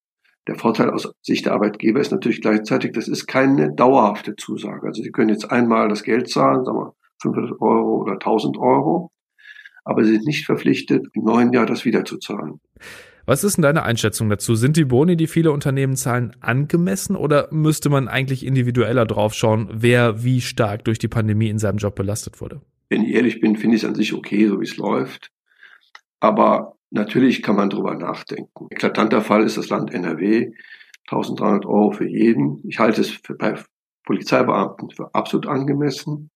Der 0.47 0.55
Vorteil 0.55 0.89
aus 0.89 1.11
Sicht 1.21 1.45
der 1.45 1.53
Arbeitgeber 1.53 1.99
ist 1.99 2.11
natürlich 2.11 2.41
gleichzeitig, 2.41 2.93
das 2.93 3.07
ist 3.07 3.27
keine 3.27 3.73
dauerhafte 3.73 4.35
Zusage. 4.35 4.87
Also 4.87 5.03
Sie 5.03 5.11
können 5.11 5.29
jetzt 5.29 5.51
einmal 5.51 5.89
das 5.89 6.03
Geld 6.03 6.29
zahlen, 6.29 6.63
sagen 6.63 6.77
wir 6.77 6.93
500 7.21 7.61
Euro 7.61 8.01
oder 8.01 8.13
1000 8.13 8.57
Euro, 8.57 9.11
aber 9.83 10.03
Sie 10.05 10.13
sind 10.13 10.25
nicht 10.25 10.45
verpflichtet, 10.45 11.07
im 11.13 11.23
neuen 11.23 11.51
Jahr 11.51 11.65
das 11.65 11.83
wieder 11.83 12.05
zu 12.05 12.17
zahlen. 12.17 12.61
Was 13.27 13.43
ist 13.43 13.57
denn 13.57 13.61
deine 13.61 13.83
Einschätzung 13.83 14.29
dazu? 14.29 14.55
Sind 14.55 14.75
die 14.77 14.85
Boni, 14.85 15.15
die 15.15 15.27
viele 15.27 15.51
Unternehmen 15.51 15.95
zahlen, 15.95 16.35
angemessen 16.39 17.15
oder 17.15 17.49
müsste 17.51 17.89
man 17.89 18.07
eigentlich 18.07 18.43
individueller 18.43 19.05
draufschauen, 19.05 19.69
wer 19.71 20.23
wie 20.23 20.41
stark 20.41 20.85
durch 20.85 20.97
die 20.97 21.07
Pandemie 21.07 21.49
in 21.49 21.59
seinem 21.59 21.77
Job 21.77 21.93
belastet 21.93 22.41
wurde? 22.41 22.61
Wenn 22.89 23.03
ich 23.03 23.13
ehrlich 23.13 23.39
bin, 23.39 23.55
finde 23.55 23.75
ich 23.75 23.83
es 23.83 23.87
an 23.87 23.93
sich 23.93 24.13
okay, 24.13 24.47
so 24.47 24.59
wie 24.59 24.65
es 24.65 24.77
läuft. 24.77 25.29
Aber 26.19 26.77
Natürlich 26.89 27.41
kann 27.41 27.55
man 27.55 27.69
drüber 27.69 27.95
nachdenken. 27.95 28.67
Eklatanter 28.69 29.21
Fall 29.21 29.43
ist 29.43 29.57
das 29.57 29.69
Land 29.69 29.93
NRW. 29.93 30.51
1300 31.09 31.65
Euro 31.65 31.91
für 31.91 32.07
jeden. 32.07 32.61
Ich 32.67 32.79
halte 32.79 33.01
es 33.01 33.09
für, 33.09 33.35
bei 33.35 33.55
Polizeibeamten 34.05 34.91
für 34.91 35.13
absolut 35.13 35.47
angemessen. 35.47 36.29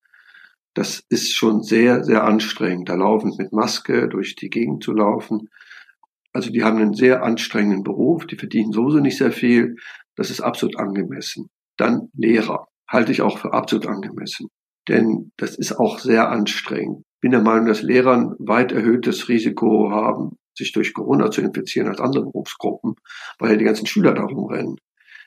Das 0.74 1.04
ist 1.10 1.34
schon 1.34 1.64
sehr, 1.64 2.04
sehr 2.04 2.24
anstrengend, 2.24 2.90
da 2.90 2.96
laufend 2.96 3.38
mit 3.38 3.52
Maske 3.52 4.08
durch 4.08 4.36
die 4.36 4.50
Gegend 4.50 4.84
zu 4.84 4.94
laufen. 4.94 5.50
Also 6.34 6.50
die 6.52 6.64
haben 6.64 6.78
einen 6.78 6.94
sehr 6.94 7.24
anstrengenden 7.24 7.84
Beruf, 7.84 8.26
die 8.26 8.38
verdienen 8.38 8.72
sowieso 8.72 9.00
nicht 9.00 9.18
sehr 9.18 9.32
viel. 9.32 9.76
Das 10.16 10.30
ist 10.30 10.42
absolut 10.42 10.78
angemessen. 10.78 11.50
Dann 11.78 12.10
Lehrer 12.14 12.68
halte 12.88 13.12
ich 13.12 13.22
auch 13.22 13.38
für 13.38 13.54
absolut 13.54 13.88
angemessen. 13.88 14.48
Denn 14.88 15.32
das 15.38 15.58
ist 15.58 15.74
auch 15.74 16.00
sehr 16.00 16.30
anstrengend. 16.30 17.04
Bin 17.22 17.32
der 17.32 17.42
Meinung, 17.42 17.68
dass 17.68 17.82
Lehrer 17.82 18.14
ein 18.14 18.36
weit 18.40 18.72
erhöhtes 18.72 19.30
Risiko 19.30 19.92
haben, 19.92 20.38
sich 20.56 20.72
durch 20.72 20.94
Corona 20.94 21.32
zu 21.32 21.42
infizieren 21.42 21.88
als 21.88 22.00
andere 22.00 22.26
Berufsgruppen, 22.26 22.96
weil 23.40 23.52
ja 23.52 23.58
die 23.58 23.66
ganzen 23.66 23.86
Schüler 23.86 24.14
da 24.14 24.24
rumrennen. 24.24 24.78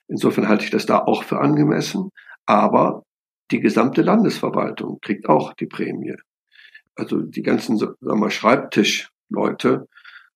Insofern 0.09 0.49
halte 0.49 0.65
ich 0.65 0.71
das 0.71 0.87
da 0.87 0.99
auch 0.99 1.25
für 1.25 1.41
angemessen. 1.41 2.11
Aber 2.47 3.05
die 3.51 3.61
gesamte 3.61 4.03
Landesverwaltung 4.03 4.99
kriegt 5.01 5.29
auch 5.29 5.55
die 5.55 5.67
Prämie. 5.67 6.17
Also 6.97 7.21
die 7.21 7.43
ganzen 7.43 7.79
sagen 7.79 7.97
wir, 8.01 8.31
Schreibtischleute, 8.31 9.87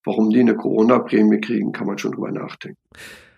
warum 0.05 0.31
die 0.31 0.40
eine 0.40 0.55
Corona-Prämie 0.55 1.40
kriegen, 1.40 1.73
kann 1.73 1.87
man 1.87 1.99
schon 1.99 2.12
drüber 2.12 2.31
nachdenken. 2.31 2.78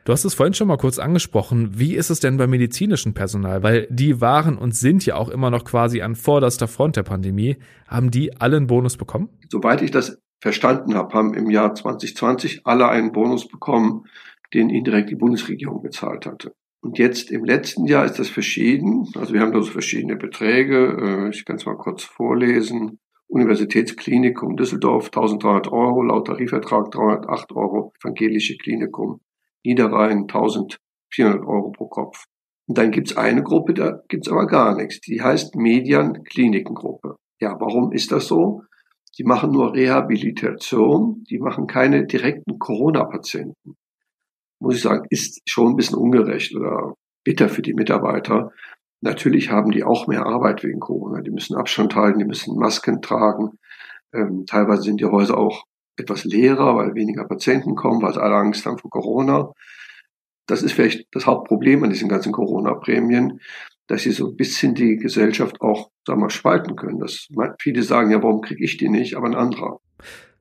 Du 0.05 0.12
hast 0.12 0.25
es 0.25 0.35
vorhin 0.35 0.55
schon 0.55 0.69
mal 0.69 0.79
kurz 0.79 0.99
angesprochen. 0.99 1.79
Wie 1.79 1.95
ist 1.95 2.11
es 2.11 2.21
denn 2.21 2.38
beim 2.38 2.50
medizinischen 2.50 3.12
Personal? 3.12 3.62
Weil 3.62 3.87
die 3.90 4.21
waren 4.21 4.57
und 4.57 4.75
sind 4.75 5.05
ja 5.05 5.17
auch 5.17 5.29
immer 5.29 5.50
noch 5.50 5.64
quasi 5.64 6.00
an 6.00 6.17
vorderster 6.17 6.69
Front 6.69 6.97
der 6.97 7.02
Pandemie. 7.02 7.59
Haben 7.87 8.11
die 8.11 8.40
alle 8.40 8.57
einen 8.57 8.67
Bonus 8.67 8.97
bekommen? 8.97 9.29
Soweit 9.50 9.83
ich 9.83 9.90
das 9.90 10.19
verstanden 10.40 10.95
habe, 10.95 11.12
haben 11.14 11.35
im 11.35 11.50
Jahr 11.50 11.75
2020 11.75 12.62
alle 12.64 12.88
einen 12.88 13.12
Bonus 13.12 13.47
bekommen, 13.47 14.05
den 14.55 14.71
ihnen 14.71 14.85
direkt 14.85 15.11
die 15.11 15.17
Bundesregierung 15.17 15.83
bezahlt 15.83 16.26
hatte. 16.26 16.55
Und 16.81 16.99
jetzt 16.99 17.31
im 17.31 17.45
letzten 17.45 17.85
Jahr 17.85 18.07
ist 18.07 18.19
das 18.19 18.31
verschieden. 18.31 19.07
Also 19.14 19.35
wir 19.35 19.43
haben 19.43 19.52
da 19.52 19.62
so 19.62 19.71
verschiedene 19.71 20.17
Beträge. 20.17 20.97
Äh, 20.99 21.29
ich 21.29 21.45
kann 21.45 21.57
es 21.57 21.67
mal 21.67 21.76
kurz 21.76 22.05
vorlesen. 22.05 22.99
Universitätsklinikum 23.30 24.56
Düsseldorf 24.56 25.06
1300 25.06 25.70
Euro, 25.72 26.02
laut 26.02 26.26
Tarifvertrag 26.26 26.90
308 26.90 27.52
Euro, 27.52 27.92
evangelische 28.00 28.56
Klinikum 28.56 29.20
Niederrhein 29.64 30.22
1400 30.22 31.46
Euro 31.46 31.70
pro 31.70 31.88
Kopf. 31.88 32.25
Und 32.66 32.76
dann 32.76 32.90
gibt's 32.90 33.16
eine 33.16 33.42
Gruppe, 33.42 33.75
da 33.75 34.02
gibt's 34.08 34.28
aber 34.28 34.46
gar 34.46 34.76
nichts. 34.76 35.00
Die 35.00 35.22
heißt 35.22 35.54
Median 35.54 36.25
Klinikengruppe. 36.25 37.16
Ja, 37.40 37.56
warum 37.60 37.92
ist 37.92 38.10
das 38.10 38.26
so? 38.26 38.62
Die 39.16 39.25
machen 39.25 39.52
nur 39.52 39.75
Rehabilitation, 39.75 41.25
die 41.28 41.38
machen 41.38 41.66
keine 41.66 42.06
direkten 42.06 42.58
Corona-Patienten. 42.58 43.76
Muss 44.60 44.76
ich 44.76 44.82
sagen, 44.82 45.06
ist 45.10 45.40
schon 45.49 45.72
ein 45.72 45.76
bisschen 45.76 45.99
ungerecht 45.99 46.54
oder 46.54 46.94
bitter 47.25 47.49
für 47.49 47.62
die 47.62 47.75
Mitarbeiter. 47.75 48.50
Natürlich 49.00 49.50
haben 49.50 49.71
die 49.71 49.85
auch 49.85 50.07
mehr 50.07 50.26
Arbeit 50.26 50.62
wegen 50.62 50.80
Corona. 50.80 51.23
Die 51.23 51.30
müssen 51.30 51.57
Abstand 51.57 51.95
halten, 51.95 52.19
die 52.19 52.25
müssen 52.25 52.59
Masken 52.59 53.00
tragen. 53.00 53.59
Ähm, 54.12 54.45
teilweise 54.47 54.83
sind 54.83 55.00
die 55.00 55.07
Häuser 55.07 55.38
auch 55.38 55.64
etwas 55.97 56.25
leerer, 56.25 56.76
weil 56.76 56.95
weniger 56.95 57.25
Patienten 57.25 57.75
kommen, 57.75 58.02
weil 58.02 58.12
sie 58.12 58.23
alle 58.23 58.37
Angst 58.37 58.66
haben 58.66 58.78
vor 58.78 58.90
Corona. 58.90 59.52
Das 60.47 60.62
ist 60.62 60.73
vielleicht 60.73 61.07
das 61.12 61.26
Hauptproblem 61.26 61.85
an 61.85 61.90
diesen 61.90 62.09
ganzen 62.09 62.33
Corona-Prämien, 62.33 63.40
dass 63.87 64.02
sie 64.02 64.12
so 64.12 64.28
ein 64.28 64.37
bisschen 64.37 64.75
die 64.75 64.97
Gesellschaft 64.97 65.61
auch, 65.61 65.90
sagen 66.07 66.21
wir, 66.21 66.30
spalten 66.30 66.76
können. 66.76 66.99
Das, 66.99 67.28
viele 67.61 67.83
sagen 67.83 68.11
ja, 68.11 68.23
warum 68.23 68.40
kriege 68.40 68.64
ich 68.64 68.76
die 68.76 68.88
nicht, 68.88 69.16
aber 69.16 69.26
ein 69.26 69.35
anderer. 69.35 69.80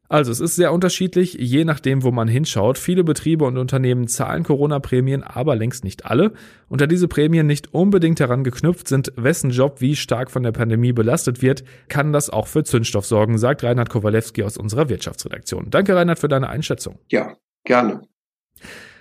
Also 0.09 0.31
es 0.31 0.39
ist 0.39 0.55
sehr 0.55 0.73
unterschiedlich, 0.73 1.35
je 1.35 1.63
nachdem, 1.63 2.01
wo 2.01 2.11
man 2.11 2.27
hinschaut. 2.27 2.79
Viele 2.79 3.03
Betriebe 3.03 3.45
und 3.45 3.59
Unternehmen 3.59 4.07
zahlen 4.07 4.43
Corona-Prämien, 4.43 5.21
aber 5.21 5.55
längst 5.55 5.83
nicht 5.83 6.05
alle. 6.05 6.33
Und 6.67 6.81
da 6.81 6.87
diese 6.87 7.07
Prämien 7.07 7.45
nicht 7.45 7.75
unbedingt 7.75 8.19
daran 8.19 8.43
geknüpft 8.43 8.87
sind, 8.87 9.13
wessen 9.15 9.51
Job 9.51 9.81
wie 9.81 9.95
stark 9.95 10.31
von 10.31 10.41
der 10.41 10.51
Pandemie 10.51 10.93
belastet 10.93 11.43
wird, 11.43 11.63
kann 11.89 12.11
das 12.11 12.31
auch 12.31 12.47
für 12.47 12.63
Zündstoff 12.63 13.05
sorgen, 13.05 13.37
sagt 13.37 13.63
Reinhard 13.63 13.89
Kowalewski 13.89 14.43
aus 14.43 14.57
unserer 14.57 14.89
Wirtschaftsredaktion. 14.89 15.67
Danke, 15.69 15.95
Reinhard, 15.95 16.17
für 16.17 16.27
deine 16.27 16.49
Einschätzung. 16.49 16.97
Ja, 17.09 17.35
gerne. 17.63 18.01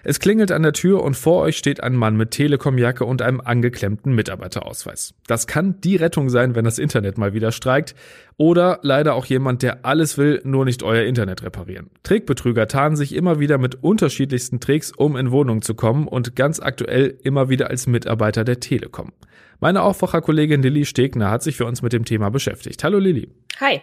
Es 0.04 0.20
klingelt 0.20 0.52
an 0.52 0.62
der 0.62 0.72
Tür 0.72 1.02
und 1.02 1.16
vor 1.16 1.42
euch 1.42 1.56
steht 1.56 1.82
ein 1.82 1.96
Mann 1.96 2.16
mit 2.16 2.30
Telekomjacke 2.30 3.04
und 3.04 3.20
einem 3.20 3.40
angeklemmten 3.40 4.14
Mitarbeiterausweis. 4.14 5.14
Das 5.26 5.46
kann 5.46 5.80
die 5.80 5.96
Rettung 5.96 6.30
sein, 6.30 6.54
wenn 6.54 6.64
das 6.64 6.78
Internet 6.78 7.18
mal 7.18 7.34
wieder 7.34 7.50
streikt. 7.50 7.94
Oder 8.36 8.78
leider 8.82 9.14
auch 9.14 9.26
jemand, 9.26 9.62
der 9.62 9.84
alles 9.84 10.16
will, 10.16 10.40
nur 10.44 10.64
nicht 10.64 10.84
euer 10.84 11.04
Internet 11.04 11.42
reparieren. 11.42 11.90
Trickbetrüger 12.04 12.68
tarnen 12.68 12.96
sich 12.96 13.14
immer 13.14 13.40
wieder 13.40 13.58
mit 13.58 13.82
unterschiedlichsten 13.82 14.60
Tricks, 14.60 14.92
um 14.96 15.16
in 15.16 15.32
Wohnungen 15.32 15.62
zu 15.62 15.74
kommen 15.74 16.06
und 16.06 16.36
ganz 16.36 16.60
aktuell 16.60 17.18
immer 17.24 17.48
wieder 17.48 17.68
als 17.68 17.88
Mitarbeiter 17.88 18.44
der 18.44 18.60
Telekom. 18.60 19.12
Meine 19.60 19.82
Aufwacherkollegin 19.82 20.62
Lilly 20.62 20.84
Stegner 20.84 21.32
hat 21.32 21.42
sich 21.42 21.56
für 21.56 21.64
uns 21.64 21.82
mit 21.82 21.92
dem 21.92 22.04
Thema 22.04 22.30
beschäftigt. 22.30 22.84
Hallo 22.84 22.98
Lilly. 22.98 23.28
Hi. 23.60 23.80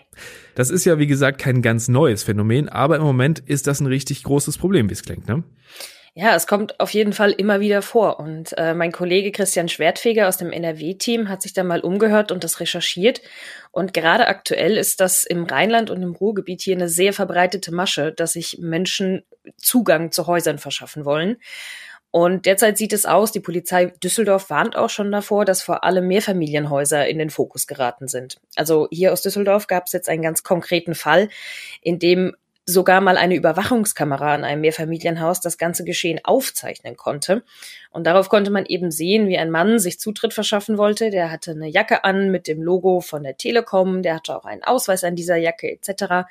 Das 0.56 0.70
ist 0.70 0.86
ja 0.86 1.00
wie 1.00 1.08
gesagt 1.08 1.38
kein 1.38 1.62
ganz 1.62 1.90
neues 1.90 2.24
Phänomen, 2.24 2.70
aber 2.70 2.96
im 2.96 3.02
Moment 3.02 3.40
ist 3.40 3.68
das 3.68 3.82
ein 3.82 3.88
richtig 3.88 4.24
großes 4.24 4.58
Problem, 4.58 4.90
wie 4.90 4.94
es 4.94 5.04
klingt, 5.04 5.28
ne? 5.28 5.44
Ja, 6.18 6.34
es 6.34 6.48
kommt 6.48 6.80
auf 6.80 6.92
jeden 6.92 7.12
Fall 7.12 7.32
immer 7.32 7.60
wieder 7.60 7.82
vor. 7.82 8.22
Und 8.22 8.58
äh, 8.58 8.74
mein 8.74 8.94
Kollege 8.94 9.34
Christian 9.34 9.68
Schwertfeger 9.68 10.30
aus 10.30 10.38
dem 10.38 10.54
NRW-Team 10.54 11.28
hat 11.28 11.42
sich 11.42 11.52
da 11.52 11.66
mal 11.66 11.82
umgehört 11.82 12.32
und 12.32 12.46
das 12.46 12.62
recherchiert. 12.62 13.20
Und 13.72 13.94
gerade 13.94 14.28
aktuell 14.28 14.78
ist 14.78 15.02
das 15.02 15.26
im 15.26 15.44
Rheinland 15.44 15.90
und 15.90 16.02
im 16.02 16.16
Ruhrgebiet 16.16 16.62
hier 16.62 16.78
eine 16.78 16.88
sehr 16.88 17.12
verbreitete 17.12 17.74
Masche, 17.74 18.14
dass 18.14 18.32
sich 18.32 18.60
Menschen 18.62 19.24
Zugang 19.58 20.14
zu 20.14 20.26
Häusern 20.26 20.58
verschaffen 20.58 21.04
wollen. 21.04 21.36
Und 22.12 22.46
derzeit 22.46 22.78
sieht 22.78 22.94
es 22.94 23.06
aus, 23.06 23.34
die 23.34 23.42
Polizei 23.42 23.88
Düsseldorf 24.02 24.50
warnt 24.50 24.78
auch 24.78 24.90
schon 24.90 25.12
davor, 25.12 25.44
dass 25.44 25.62
vor 25.62 25.84
allem 25.84 26.08
Mehrfamilienhäuser 26.08 27.06
in 27.10 27.20
den 27.20 27.30
Fokus 27.30 27.68
geraten 27.68 28.08
sind. 28.08 28.38
Also 28.56 28.88
hier 28.90 29.12
aus 29.12 29.22
Düsseldorf 29.22 29.68
gab 29.68 29.88
es 29.88 29.92
jetzt 29.92 30.08
einen 30.08 30.22
ganz 30.22 30.44
konkreten 30.44 30.96
Fall, 30.96 31.28
in 31.82 32.00
dem 32.00 32.34
sogar 32.66 33.00
mal 33.00 33.18
eine 33.18 33.36
Überwachungskamera 33.36 34.34
an 34.34 34.44
einem 34.44 34.62
Mehrfamilienhaus 34.62 35.40
das 35.40 35.58
ganze 35.58 35.84
Geschehen 35.84 36.20
aufzeichnen 36.24 36.98
konnte. 36.98 37.44
Und 37.92 38.06
darauf 38.08 38.28
konnte 38.28 38.50
man 38.50 38.66
eben 38.66 38.90
sehen, 38.90 39.28
wie 39.28 39.38
ein 39.38 39.52
Mann 39.52 39.78
sich 39.78 40.00
Zutritt 40.00 40.34
verschaffen 40.34 40.78
wollte. 40.78 41.12
Der 41.12 41.32
hatte 41.32 41.52
eine 41.52 41.68
Jacke 41.68 42.04
an 42.04 42.32
mit 42.32 42.48
dem 42.48 42.62
Logo 42.62 43.02
von 43.02 43.24
der 43.24 43.38
Telekom, 43.38 44.02
der 44.02 44.16
hatte 44.16 44.36
auch 44.36 44.46
einen 44.46 44.64
Ausweis 44.64 45.04
an 45.04 45.16
dieser 45.16 45.38
Jacke 45.38 45.72
etc. 45.72 46.28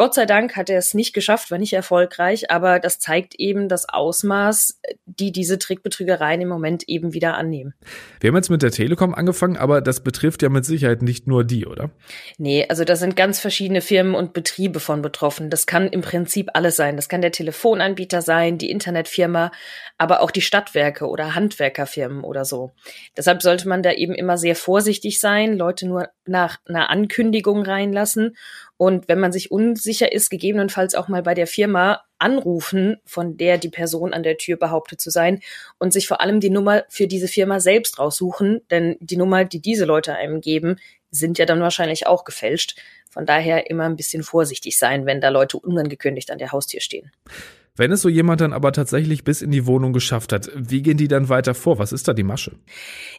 Gott 0.00 0.14
sei 0.14 0.24
Dank 0.24 0.56
hat 0.56 0.70
er 0.70 0.78
es 0.78 0.94
nicht 0.94 1.12
geschafft, 1.12 1.50
war 1.50 1.58
nicht 1.58 1.74
erfolgreich, 1.74 2.50
aber 2.50 2.80
das 2.80 2.98
zeigt 3.00 3.34
eben 3.34 3.68
das 3.68 3.86
Ausmaß, 3.86 4.80
die 5.04 5.30
diese 5.30 5.58
Trickbetrügereien 5.58 6.40
im 6.40 6.48
Moment 6.48 6.88
eben 6.88 7.12
wieder 7.12 7.36
annehmen. 7.36 7.74
Wir 8.18 8.28
haben 8.28 8.36
jetzt 8.36 8.48
mit 8.48 8.62
der 8.62 8.70
Telekom 8.70 9.14
angefangen, 9.14 9.58
aber 9.58 9.82
das 9.82 10.02
betrifft 10.02 10.40
ja 10.40 10.48
mit 10.48 10.64
Sicherheit 10.64 11.02
nicht 11.02 11.26
nur 11.26 11.44
die, 11.44 11.66
oder? 11.66 11.90
Nee, 12.38 12.64
also 12.66 12.84
da 12.84 12.96
sind 12.96 13.14
ganz 13.14 13.40
verschiedene 13.40 13.82
Firmen 13.82 14.14
und 14.14 14.32
Betriebe 14.32 14.80
von 14.80 15.02
betroffen. 15.02 15.50
Das 15.50 15.66
kann 15.66 15.88
im 15.88 16.00
Prinzip 16.00 16.48
alles 16.54 16.76
sein. 16.76 16.96
Das 16.96 17.10
kann 17.10 17.20
der 17.20 17.32
Telefonanbieter 17.32 18.22
sein, 18.22 18.56
die 18.56 18.70
Internetfirma, 18.70 19.52
aber 19.98 20.22
auch 20.22 20.30
die 20.30 20.40
Stadtwerke 20.40 21.08
oder 21.08 21.34
Handwerkerfirmen 21.34 22.24
oder 22.24 22.46
so. 22.46 22.72
Deshalb 23.18 23.42
sollte 23.42 23.68
man 23.68 23.82
da 23.82 23.92
eben 23.92 24.14
immer 24.14 24.38
sehr 24.38 24.56
vorsichtig 24.56 25.20
sein, 25.20 25.58
Leute 25.58 25.86
nur 25.86 26.08
nach 26.24 26.56
einer 26.66 26.88
Ankündigung 26.88 27.60
reinlassen 27.66 28.34
und 28.80 29.08
wenn 29.08 29.20
man 29.20 29.30
sich 29.30 29.50
unsicher 29.50 30.10
ist, 30.10 30.30
gegebenenfalls 30.30 30.94
auch 30.94 31.08
mal 31.08 31.22
bei 31.22 31.34
der 31.34 31.46
Firma 31.46 32.00
anrufen, 32.18 32.96
von 33.04 33.36
der 33.36 33.58
die 33.58 33.68
Person 33.68 34.14
an 34.14 34.22
der 34.22 34.38
Tür 34.38 34.56
behauptet 34.56 35.02
zu 35.02 35.10
sein 35.10 35.42
und 35.78 35.92
sich 35.92 36.08
vor 36.08 36.22
allem 36.22 36.40
die 36.40 36.48
Nummer 36.48 36.84
für 36.88 37.06
diese 37.06 37.28
Firma 37.28 37.60
selbst 37.60 37.98
raussuchen, 37.98 38.62
denn 38.70 38.96
die 39.00 39.18
Nummer, 39.18 39.44
die 39.44 39.60
diese 39.60 39.84
Leute 39.84 40.14
einem 40.14 40.40
geben, 40.40 40.76
sind 41.10 41.36
ja 41.36 41.44
dann 41.44 41.60
wahrscheinlich 41.60 42.06
auch 42.06 42.24
gefälscht. 42.24 42.80
Von 43.10 43.26
daher 43.26 43.68
immer 43.68 43.84
ein 43.84 43.96
bisschen 43.96 44.22
vorsichtig 44.22 44.78
sein, 44.78 45.04
wenn 45.04 45.20
da 45.20 45.28
Leute 45.28 45.58
unangekündigt 45.58 46.30
an 46.30 46.38
der 46.38 46.50
Haustür 46.50 46.80
stehen. 46.80 47.12
Wenn 47.76 47.92
es 47.92 48.02
so 48.02 48.08
jemand 48.08 48.40
dann 48.40 48.52
aber 48.52 48.72
tatsächlich 48.72 49.24
bis 49.24 49.42
in 49.42 49.50
die 49.50 49.66
Wohnung 49.66 49.92
geschafft 49.92 50.32
hat, 50.32 50.50
wie 50.54 50.82
gehen 50.82 50.96
die 50.96 51.08
dann 51.08 51.28
weiter 51.28 51.54
vor? 51.54 51.78
Was 51.78 51.92
ist 51.92 52.08
da 52.08 52.12
die 52.12 52.22
Masche? 52.22 52.52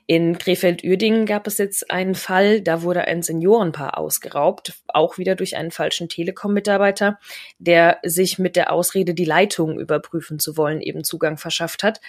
In 0.07 0.37
Krefeld-Uerdingen 0.37 1.25
gab 1.25 1.47
es 1.47 1.57
jetzt 1.57 1.89
einen 1.89 2.15
Fall, 2.15 2.61
da 2.61 2.81
wurde 2.81 3.05
ein 3.05 3.23
Seniorenpaar 3.23 3.97
ausgeraubt, 3.97 4.81
auch 4.87 5.17
wieder 5.17 5.35
durch 5.35 5.55
einen 5.55 5.71
falschen 5.71 6.09
Telekom-Mitarbeiter, 6.09 7.17
der 7.59 7.99
sich 8.03 8.39
mit 8.39 8.55
der 8.55 8.71
Ausrede, 8.71 9.13
die 9.13 9.25
Leitung 9.25 9.79
überprüfen 9.79 10.39
zu 10.39 10.57
wollen, 10.57 10.81
eben 10.81 11.03
Zugang 11.03 11.37
verschafft 11.37 11.83
hat 11.83 12.01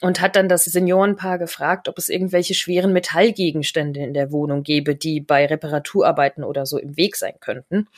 und 0.00 0.20
hat 0.20 0.36
dann 0.36 0.48
das 0.48 0.64
Seniorenpaar 0.64 1.38
gefragt, 1.38 1.88
ob 1.88 1.98
es 1.98 2.08
irgendwelche 2.08 2.54
schweren 2.54 2.92
Metallgegenstände 2.92 4.00
in 4.00 4.14
der 4.14 4.32
Wohnung 4.32 4.62
gäbe, 4.62 4.94
die 4.94 5.20
bei 5.20 5.46
Reparaturarbeiten 5.46 6.42
oder 6.44 6.66
so 6.66 6.78
im 6.78 6.96
Weg 6.96 7.16
sein 7.16 7.34
könnten. 7.40 7.88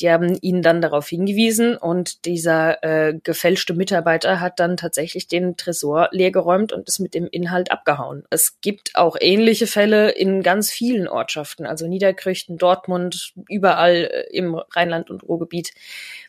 Die 0.00 0.10
haben 0.10 0.38
ihn 0.40 0.62
dann 0.62 0.80
darauf 0.80 1.08
hingewiesen 1.08 1.76
und 1.76 2.24
dieser 2.24 2.82
äh, 2.82 3.14
gefälschte 3.22 3.74
Mitarbeiter 3.74 4.40
hat 4.40 4.58
dann 4.58 4.76
tatsächlich 4.76 5.28
den 5.28 5.56
Tresor 5.56 6.08
leergeräumt 6.12 6.72
und 6.72 6.88
ist 6.88 6.98
mit 6.98 7.14
dem 7.14 7.26
Inhalt 7.26 7.70
abgehauen. 7.70 8.24
Es 8.30 8.60
gibt 8.60 8.92
auch 8.94 9.16
ähnliche 9.20 9.66
Fälle 9.66 10.10
in 10.10 10.42
ganz 10.42 10.70
vielen 10.70 11.08
Ortschaften, 11.08 11.66
also 11.66 11.86
Niederkrüchten, 11.86 12.56
Dortmund, 12.56 13.34
überall 13.48 14.10
äh, 14.10 14.36
im 14.36 14.54
Rheinland 14.54 15.10
und 15.10 15.22
Ruhrgebiet 15.24 15.72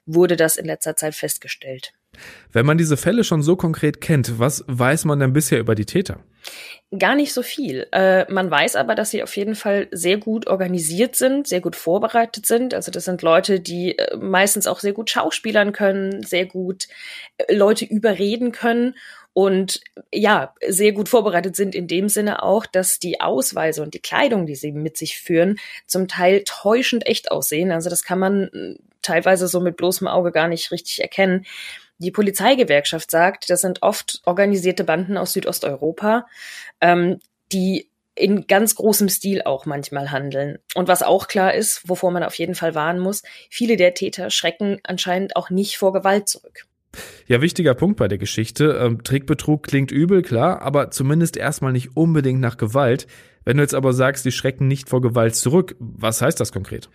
wurde 0.06 0.36
das 0.36 0.58
in 0.58 0.66
letzter 0.66 0.96
Zeit 0.96 1.16
festgestellt. 1.16 1.94
Wenn 2.52 2.66
man 2.66 2.78
diese 2.78 2.98
Fälle 2.98 3.24
schon 3.24 3.42
so 3.42 3.56
konkret 3.56 4.02
kennt, 4.02 4.40
was 4.40 4.64
weiß 4.68 5.06
man 5.06 5.20
denn 5.20 5.34
bisher 5.34 5.60
über 5.60 5.76
die 5.76 5.86
Täter? 5.86 6.20
Gar 6.98 7.16
nicht 7.16 7.34
so 7.34 7.42
viel. 7.42 7.88
Äh, 7.92 8.32
man 8.32 8.52
weiß 8.52 8.76
aber, 8.76 8.94
dass 8.94 9.10
sie 9.10 9.24
auf 9.24 9.36
jeden 9.36 9.56
Fall 9.56 9.88
sehr 9.92 10.18
gut 10.18 10.46
organisiert 10.46 11.16
sind, 11.16 11.48
sehr 11.48 11.62
gut 11.62 11.76
vorbereitet 11.76 12.46
sind. 12.46 12.76
Also 12.76 12.92
das 12.92 13.06
sind 13.06 13.24
Leute, 13.24 13.60
die 13.60 13.98
äh, 13.98 14.16
meistens 14.18 14.68
auch 14.68 14.80
sehr 14.80 14.94
gut 14.94 15.10
schauspielern 15.10 15.72
können, 15.72 16.22
sehr 16.22 16.46
gut 16.46 16.88
äh, 17.38 17.56
Leute 17.56 17.86
überreden 17.86 18.52
können 18.52 18.94
und 19.34 19.82
ja, 20.14 20.54
sehr 20.68 20.92
gut 20.92 21.10
vorbereitet 21.10 21.56
sind 21.56 21.74
in 21.74 21.88
dem 21.88 22.08
Sinne 22.08 22.44
auch, 22.44 22.68
dass 22.68 23.00
die 23.00 23.20
Ausweise 23.20 23.82
und 23.82 23.96
die 23.96 24.00
Kleidung, 24.00 24.46
die 24.46 24.56
sie 24.56 24.72
mit 24.72 24.96
sich 24.96 25.18
führen, 25.18 25.58
zum 25.88 26.08
Teil 26.08 26.44
täuschend 26.46 27.08
echt 27.08 27.32
aussehen. 27.32 27.72
Also 27.72 27.90
das 27.90 28.04
kann 28.04 28.20
man 28.20 28.44
äh, 28.50 28.76
teilweise 29.02 29.48
so 29.48 29.60
mit 29.60 29.78
bloßem 29.78 30.08
Auge 30.08 30.32
gar 30.32 30.48
nicht 30.48 30.72
richtig 30.72 31.02
erkennen. 31.02 31.46
Die 32.00 32.12
Polizeigewerkschaft 32.12 33.12
sagt, 33.12 33.50
das 33.50 33.62
sind 33.62 33.82
oft 33.82 34.22
organisierte 34.26 34.84
Banden 34.84 35.18
aus 35.18 35.34
Südosteuropa, 35.34 36.26
ähm, 36.82 37.20
die 37.52 37.90
in 38.16 38.46
ganz 38.48 38.76
großem 38.76 39.10
Stil 39.10 39.42
auch 39.44 39.66
manchmal 39.66 40.12
handeln. 40.12 40.60
Und 40.76 40.88
was 40.88 41.02
auch 41.02 41.28
klar 41.28 41.54
ist, 41.54 41.88
wovor 41.90 42.12
man 42.12 42.24
auf 42.24 42.36
jeden 42.36 42.56
Fall 42.56 42.76
warnen 42.76 43.00
muss, 43.00 43.24
viele 43.50 43.78
der 43.78 43.94
Täter 43.94 44.30
schrecken 44.30 44.80
anscheinend 44.84 45.36
auch 45.36 45.50
nicht 45.50 45.78
vor 45.78 45.94
Gewalt 45.94 46.30
zurück. 46.30 46.66
Ja, 47.26 47.42
wichtiger 47.42 47.74
Punkt 47.74 47.98
bei 47.98 48.08
der 48.08 48.20
Geschichte. 48.20 48.80
Ähm, 48.80 49.04
Trickbetrug 49.04 49.64
klingt 49.64 49.92
übel, 49.92 50.22
klar, 50.22 50.62
aber 50.62 50.92
zumindest 50.92 51.38
erstmal 51.38 51.72
nicht 51.72 51.98
unbedingt 51.98 52.40
nach 52.40 52.58
Gewalt. 52.58 53.08
Wenn 53.46 53.58
du 53.58 53.64
jetzt 53.64 53.74
aber 53.74 53.94
sagst, 53.94 54.26
die 54.26 54.32
schrecken 54.32 54.68
nicht 54.68 54.90
vor 54.90 55.02
Gewalt 55.02 55.36
zurück, 55.36 55.76
was 55.80 56.22
heißt 56.22 56.40
das 56.40 56.52
konkret? 56.52 56.90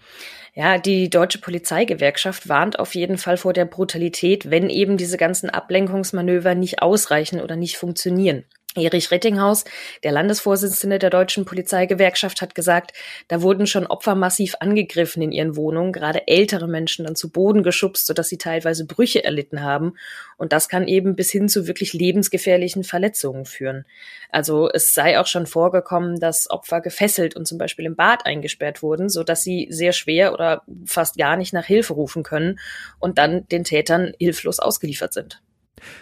Ja, 0.59 0.77
die 0.77 1.09
deutsche 1.09 1.39
Polizeigewerkschaft 1.39 2.49
warnt 2.49 2.81
auf 2.81 2.97
jeden 2.97 3.17
Fall 3.17 3.37
vor 3.37 3.53
der 3.53 3.65
Brutalität, 3.65 4.51
wenn 4.51 4.71
eben 4.71 4.97
diese 4.97 5.17
ganzen 5.17 5.49
Ablenkungsmanöver 5.51 6.57
nicht 6.57 6.83
ausreichen 6.83 7.41
oder 7.41 7.55
nicht 7.55 7.77
funktionieren. 7.77 8.45
Erich 8.77 9.11
Rettinghaus, 9.11 9.65
der 10.05 10.13
Landesvorsitzende 10.13 10.99
der 10.99 11.09
deutschen 11.09 11.47
Polizeigewerkschaft, 11.47 12.43
hat 12.43 12.55
gesagt, 12.55 12.93
da 13.27 13.41
wurden 13.41 13.67
schon 13.67 13.87
Opfer 13.87 14.15
massiv 14.15 14.57
angegriffen 14.61 15.23
in 15.23 15.33
ihren 15.33 15.57
Wohnungen, 15.57 15.91
gerade 15.91 16.29
ältere 16.29 16.69
Menschen 16.69 17.07
dann 17.07 17.17
zu 17.17 17.31
Boden 17.31 17.63
geschubst, 17.63 18.07
sodass 18.07 18.29
sie 18.29 18.37
teilweise 18.37 18.87
Brüche 18.87 19.25
erlitten 19.25 19.63
haben. 19.63 19.95
Und 20.37 20.53
das 20.53 20.69
kann 20.69 20.87
eben 20.87 21.17
bis 21.17 21.31
hin 21.31 21.49
zu 21.49 21.67
wirklich 21.67 21.95
lebensgefährlichen 21.95 22.85
Verletzungen 22.85 23.47
führen. 23.47 23.87
Also 24.31 24.69
es 24.71 24.93
sei 24.93 25.19
auch 25.19 25.27
schon 25.27 25.47
vorgekommen, 25.47 26.21
dass 26.21 26.51
Opfer 26.51 26.83
gefesselt 26.83 27.37
und 27.37 27.47
zum 27.47 27.57
Beispiel 27.57 27.87
im 27.87 27.97
Bad 27.97 28.27
eingesperrt 28.27 28.83
wurden, 28.83 29.09
sodass 29.09 29.43
sie 29.43 29.69
sehr 29.71 29.93
schwer 29.93 30.35
oder 30.35 30.63
fast 30.85 31.17
gar 31.17 31.37
nicht 31.37 31.55
nach 31.55 31.65
Hilfe 31.65 31.95
rufen 31.95 32.23
können 32.23 32.59
und 32.99 33.17
dann 33.17 33.49
den 33.49 33.65
Tätern 33.65 34.13
hilflos 34.19 34.59
ausgeliefert 34.59 35.15
sind. 35.15 35.41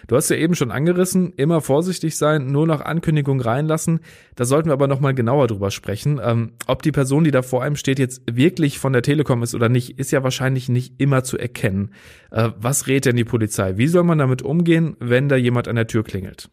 Du 0.07 0.15
hast 0.15 0.29
ja 0.29 0.35
eben 0.35 0.55
schon 0.55 0.71
angerissen, 0.71 1.33
immer 1.37 1.61
vorsichtig 1.61 2.17
sein, 2.17 2.47
nur 2.47 2.67
nach 2.67 2.81
Ankündigung 2.81 3.41
reinlassen. 3.41 3.99
Da 4.35 4.45
sollten 4.45 4.69
wir 4.69 4.73
aber 4.73 4.87
nochmal 4.87 5.13
genauer 5.13 5.47
drüber 5.47 5.71
sprechen. 5.71 6.19
Ähm, 6.23 6.53
ob 6.67 6.81
die 6.81 6.91
Person, 6.91 7.23
die 7.23 7.31
da 7.31 7.41
vor 7.41 7.63
einem 7.63 7.75
steht, 7.75 7.99
jetzt 7.99 8.21
wirklich 8.29 8.79
von 8.79 8.93
der 8.93 9.01
Telekom 9.01 9.43
ist 9.43 9.55
oder 9.55 9.69
nicht, 9.69 9.99
ist 9.99 10.11
ja 10.11 10.23
wahrscheinlich 10.23 10.69
nicht 10.69 10.99
immer 10.99 11.23
zu 11.23 11.37
erkennen. 11.37 11.91
Äh, 12.31 12.49
was 12.57 12.87
rät 12.87 13.05
denn 13.05 13.15
die 13.15 13.23
Polizei? 13.23 13.77
Wie 13.77 13.87
soll 13.87 14.03
man 14.03 14.17
damit 14.17 14.41
umgehen, 14.41 14.95
wenn 14.99 15.29
da 15.29 15.35
jemand 15.35 15.67
an 15.67 15.75
der 15.75 15.87
Tür 15.87 16.03
klingelt? 16.03 16.49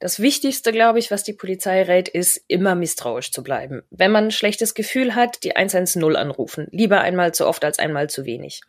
Das 0.00 0.20
Wichtigste, 0.20 0.72
glaube 0.72 0.98
ich, 0.98 1.10
was 1.10 1.22
die 1.22 1.32
Polizei 1.32 1.82
rät, 1.82 2.08
ist, 2.08 2.42
immer 2.48 2.74
misstrauisch 2.74 3.30
zu 3.30 3.42
bleiben. 3.42 3.82
Wenn 3.90 4.10
man 4.10 4.24
ein 4.24 4.30
schlechtes 4.30 4.74
Gefühl 4.74 5.14
hat, 5.14 5.42
die 5.44 5.56
110 5.56 6.16
anrufen. 6.16 6.68
Lieber 6.70 7.00
einmal 7.00 7.32
zu 7.32 7.46
oft 7.46 7.64
als 7.64 7.78
einmal 7.78 8.10
zu 8.10 8.24
wenig. 8.24 8.62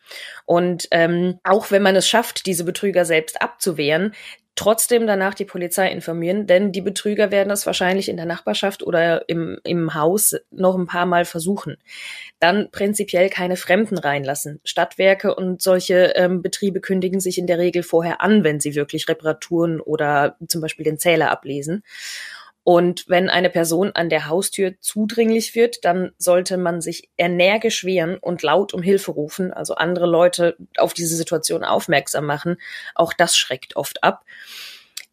Und 0.46 0.88
ähm, 0.92 1.40
auch 1.44 1.72
wenn 1.72 1.82
man 1.82 1.96
es 1.96 2.08
schafft, 2.08 2.46
diese 2.46 2.64
Betrüger 2.64 3.06
selbst 3.06 3.42
abzuwehren, 3.42 4.14
trotzdem 4.56 5.06
danach 5.06 5.34
die 5.34 5.46
Polizei 5.46 5.92
informieren, 5.92 6.48
denn 6.48 6.72
die 6.72 6.82
Betrüger 6.82 7.30
werden 7.30 7.50
das 7.50 7.66
wahrscheinlich 7.66 8.10
in 8.10 8.18
der 8.18 8.26
Nachbarschaft 8.26 8.84
oder 8.84 9.28
im, 9.28 9.60
im 9.64 9.94
Haus 9.94 10.36
noch 10.50 10.76
ein 10.76 10.88
paar 10.88 11.06
Mal 11.06 11.26
versuchen. 11.26 11.78
Dann 12.40 12.70
prinzipiell 12.72 13.30
keine 13.30 13.58
Fremden 13.58 13.98
reinlassen. 13.98 14.62
Stadtwerke 14.64 15.36
und 15.36 15.62
solche 15.62 16.14
ähm, 16.16 16.42
Betriebe 16.42 16.80
kündigen 16.80 17.20
sich 17.20 17.38
in 17.38 17.48
der 17.48 17.60
Regel 17.60 17.84
vorher 17.84 18.22
an, 18.22 18.44
wenn 18.44 18.60
sie 18.60 18.76
wirklich 18.76 19.08
Reparaturen 19.10 19.82
oder 19.82 20.38
zum 20.48 20.62
Beispiel 20.62 20.86
den 20.86 20.98
Zähler 20.98 21.32
ablesen. 21.32 21.84
Und 22.66 23.08
wenn 23.08 23.30
eine 23.30 23.52
Person 23.52 23.92
an 23.94 24.10
der 24.10 24.28
Haustür 24.28 24.74
zudringlich 24.80 25.54
wird, 25.54 25.86
dann 25.86 26.14
sollte 26.18 26.58
man 26.58 26.82
sich 26.82 27.12
energisch 27.16 27.86
wehren 27.86 28.18
und 28.18 28.42
laut 28.42 28.74
um 28.74 28.82
Hilfe 28.82 29.12
rufen, 29.12 29.54
also 29.54 29.76
andere 29.76 30.08
Leute 30.08 30.58
auf 30.78 30.96
diese 30.96 31.16
Situation 31.16 31.64
aufmerksam 31.64 32.26
machen. 32.26 32.58
Auch 32.96 33.14
das 33.14 33.38
schreckt 33.38 33.76
oft 33.76 34.04
ab. 34.04 34.26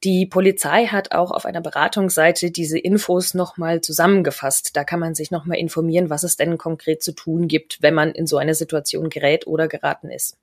Die 0.02 0.24
Polizei 0.24 0.86
hat 0.86 1.12
auch 1.12 1.30
auf 1.30 1.44
einer 1.44 1.60
Beratungsseite 1.60 2.50
diese 2.50 2.78
Infos 2.78 3.34
nochmal 3.34 3.82
zusammengefasst. 3.82 4.74
Da 4.74 4.82
kann 4.82 4.98
man 4.98 5.14
sich 5.14 5.30
nochmal 5.30 5.58
informieren, 5.58 6.08
was 6.08 6.22
es 6.22 6.36
denn 6.36 6.56
konkret 6.56 7.02
zu 7.02 7.12
tun 7.12 7.48
gibt, 7.48 7.82
wenn 7.82 7.92
man 7.92 8.12
in 8.12 8.26
so 8.26 8.38
eine 8.38 8.54
Situation 8.54 9.10
gerät 9.10 9.46
oder 9.46 9.68
geraten 9.68 10.10
ist. 10.10 10.38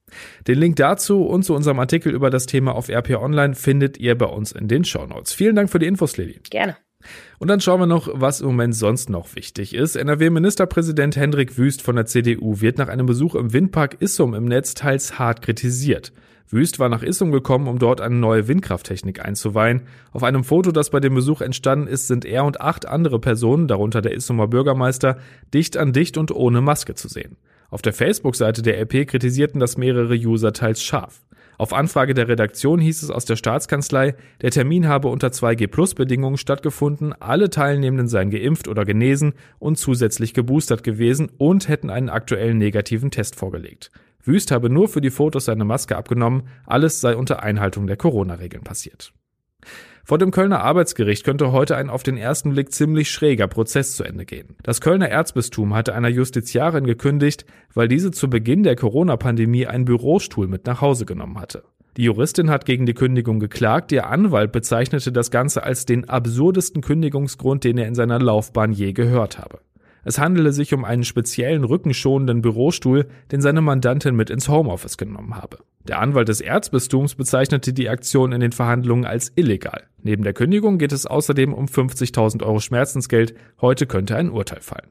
Den 0.48 0.60
Link 0.60 0.76
dazu 0.76 1.26
und 1.26 1.42
zu 1.42 1.56
unserem 1.56 1.80
Artikel 1.80 2.14
über 2.14 2.30
das 2.30 2.46
Thema 2.46 2.76
auf 2.76 2.88
RP 2.88 3.18
Online 3.20 3.56
findet 3.56 3.98
ihr 3.98 4.16
bei 4.16 4.28
uns 4.28 4.52
in 4.52 4.68
den 4.68 4.86
Show 4.86 5.08
Notes. 5.08 5.34
Vielen 5.34 5.56
Dank 5.56 5.72
für 5.72 5.80
die 5.80 5.88
Infos, 5.88 6.16
Lili. 6.16 6.40
Gerne. 6.52 6.78
Und 7.40 7.48
dann 7.48 7.62
schauen 7.62 7.80
wir 7.80 7.88
noch, 7.88 8.10
was 8.14 8.42
im 8.42 8.48
Moment 8.48 8.76
sonst 8.76 9.10
noch 9.10 9.36
wichtig 9.36 9.74
ist. 9.74 9.96
NRW-Ministerpräsident 9.96 11.16
Hendrik 11.16 11.58
Wüst 11.58 11.82
von 11.82 11.96
der 11.96 12.06
CDU 12.06 12.60
wird 12.60 12.78
nach 12.78 12.90
einem 12.90 13.06
Besuch 13.06 13.36
im 13.36 13.54
Windpark 13.54 13.98
Issum 14.02 14.34
im 14.34 14.46
Netz 14.46 14.74
teils 14.74 15.18
hart 15.18 15.42
kritisiert. 15.42 16.12
Wüst 16.50 16.80
war 16.80 16.90
nach 16.90 17.04
Issum 17.04 17.32
gekommen, 17.32 17.68
um 17.68 17.80
dort 17.80 18.02
eine 18.02 18.16
neue 18.16 18.48
Windkrafttechnik 18.48 19.24
einzuweihen. 19.24 19.84
Auf 20.12 20.24
einem 20.24 20.44
Foto, 20.44 20.72
das 20.72 20.90
bei 20.90 21.00
dem 21.00 21.14
Besuch 21.14 21.42
entstanden 21.42 21.88
ist, 21.88 22.08
sind 22.08 22.26
er 22.26 22.44
und 22.44 22.60
acht 22.60 22.88
andere 22.88 23.20
Personen, 23.20 23.68
darunter 23.68 24.02
der 24.02 24.14
Issumer 24.14 24.48
Bürgermeister, 24.48 25.18
dicht 25.54 25.78
an 25.78 25.94
dicht 25.94 26.18
und 26.18 26.32
ohne 26.32 26.62
Maske 26.62 26.96
zu 26.96 27.08
sehen. 27.08 27.38
Auf 27.70 27.84
der 27.84 27.94
Facebook-Seite 27.94 28.64
der 28.64 28.82
RP 28.82 29.08
kritisierten 29.08 29.60
das 29.60 29.78
mehrere 29.78 30.16
User 30.16 30.52
teils 30.52 30.84
scharf. 30.84 31.22
Auf 31.60 31.74
Anfrage 31.74 32.14
der 32.14 32.30
Redaktion 32.30 32.80
hieß 32.80 33.04
es 33.04 33.12
aus 33.12 33.26
der 33.26 33.36
Staatskanzlei, 33.36 34.16
der 34.42 34.50
Termin 34.50 34.88
habe 34.88 35.10
unter 35.10 35.28
2G-Plus-Bedingungen 35.28 36.38
stattgefunden, 36.38 37.12
alle 37.12 37.50
Teilnehmenden 37.50 38.08
seien 38.08 38.30
geimpft 38.30 38.70
oder 38.70 38.86
genesen 38.86 39.34
und 39.60 39.78
zusätzlich 39.78 40.34
geboostert 40.34 40.86
gewesen 40.86 41.30
und 41.38 41.68
hätten 41.68 41.90
einen 41.90 42.08
aktuellen 42.08 42.58
negativen 42.58 43.12
Test 43.12 43.36
vorgelegt. 43.36 43.92
Wüst 44.24 44.52
habe 44.52 44.70
nur 44.70 44.88
für 44.88 45.02
die 45.02 45.10
Fotos 45.10 45.46
seine 45.46 45.66
Maske 45.66 45.98
abgenommen, 45.98 46.44
alles 46.66 47.02
sei 47.02 47.18
unter 47.18 47.44
Einhaltung 47.44 47.88
der 47.88 47.98
Corona-Regeln 47.98 48.64
passiert. 48.64 49.12
Vor 50.10 50.18
dem 50.18 50.32
Kölner 50.32 50.62
Arbeitsgericht 50.64 51.24
könnte 51.24 51.52
heute 51.52 51.78
ein 51.78 51.88
auf 51.88 52.02
den 52.02 52.18
ersten 52.18 52.50
Blick 52.54 52.72
ziemlich 52.72 53.12
schräger 53.12 53.48
Prozess 53.48 53.96
zu 53.96 54.04
Ende 54.04 54.26
gehen. 54.26 54.56
Das 54.64 54.82
Kölner 54.82 55.08
Erzbistum 55.08 55.76
hatte 55.76 55.94
einer 55.94 56.08
Justiziarin 56.08 56.88
gekündigt, 56.88 57.46
weil 57.76 57.88
diese 57.88 58.10
zu 58.10 58.28
Beginn 58.28 58.64
der 58.64 58.76
Corona-Pandemie 58.76 59.68
einen 59.68 59.86
Bürostuhl 59.86 60.48
mit 60.48 60.66
nach 60.66 60.82
Hause 60.82 61.06
genommen 61.06 61.40
hatte. 61.40 61.62
Die 61.96 62.06
Juristin 62.06 62.50
hat 62.50 62.66
gegen 62.66 62.88
die 62.88 62.96
Kündigung 62.96 63.40
geklagt, 63.40 63.92
ihr 63.92 64.08
Anwalt 64.08 64.52
bezeichnete 64.52 65.12
das 65.12 65.30
Ganze 65.30 65.62
als 65.62 65.86
den 65.86 66.10
absurdesten 66.10 66.82
Kündigungsgrund, 66.82 67.64
den 67.64 67.78
er 67.78 67.88
in 67.88 67.94
seiner 67.94 68.18
Laufbahn 68.18 68.72
je 68.72 68.94
gehört 68.94 69.38
habe. 69.38 69.60
Es 70.10 70.18
handele 70.18 70.54
sich 70.54 70.74
um 70.74 70.86
einen 70.86 71.04
speziellen 71.04 71.64
rückenschonenden 71.64 72.42
Bürostuhl, 72.42 73.06
den 73.32 73.42
seine 73.42 73.62
Mandantin 73.62 74.16
mit 74.16 74.32
ins 74.32 74.50
Homeoffice 74.50 74.98
genommen 74.98 75.36
habe. 75.36 75.60
Der 75.88 76.00
Anwalt 76.00 76.30
des 76.30 76.42
Erzbistums 76.42 77.14
bezeichnete 77.14 77.74
die 77.74 77.90
Aktion 77.90 78.32
in 78.32 78.40
den 78.40 78.52
Verhandlungen 78.52 79.06
als 79.06 79.32
illegal. 79.36 79.84
Neben 80.02 80.24
der 80.24 80.34
Kündigung 80.34 80.80
geht 80.80 80.94
es 80.94 81.06
außerdem 81.06 81.54
um 81.54 81.66
50.000 81.66 82.44
Euro 82.44 82.60
Schmerzensgeld. 82.60 83.36
Heute 83.62 83.86
könnte 83.86 84.16
ein 84.16 84.32
Urteil 84.32 84.62
fallen. 84.62 84.88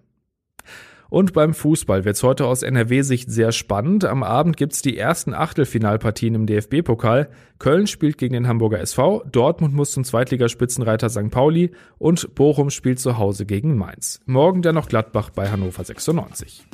Und 1.11 1.33
beim 1.33 1.55
Fußball 1.55 2.05
wird's 2.05 2.23
heute 2.23 2.47
aus 2.47 2.63
NRW-Sicht 2.63 3.31
sehr 3.31 3.53
spannend. 3.53 4.05
Am 4.05 4.23
Abend 4.23 4.57
gibt's 4.57 4.83
die 4.83 4.99
ersten 4.99 5.33
Achtelfinalpartien 5.33 6.35
im 6.35 6.47
DFB-Pokal. 6.47 7.29
Köln 7.59 7.87
spielt 7.87 8.19
gegen 8.19 8.35
den 8.35 8.47
Hamburger 8.47 8.81
SV, 8.81 9.25
Dortmund 9.31 9.75
muss 9.75 9.93
zum 9.93 10.05
Zweitligaspitzenreiter 10.05 11.09
St. 11.09 11.31
Pauli 11.31 11.73
und 11.99 12.35
Bochum 12.35 12.71
spielt 12.71 13.01
zu 13.01 13.19
Hause 13.19 13.47
gegen 13.47 13.77
Mainz. 13.77 14.21
Morgen 14.27 14.63
dann 14.63 14.75
noch 14.75 14.89
Gladbach 14.89 15.31
bei 15.31 15.49
Hannover 15.49 15.83
96. 15.83 16.67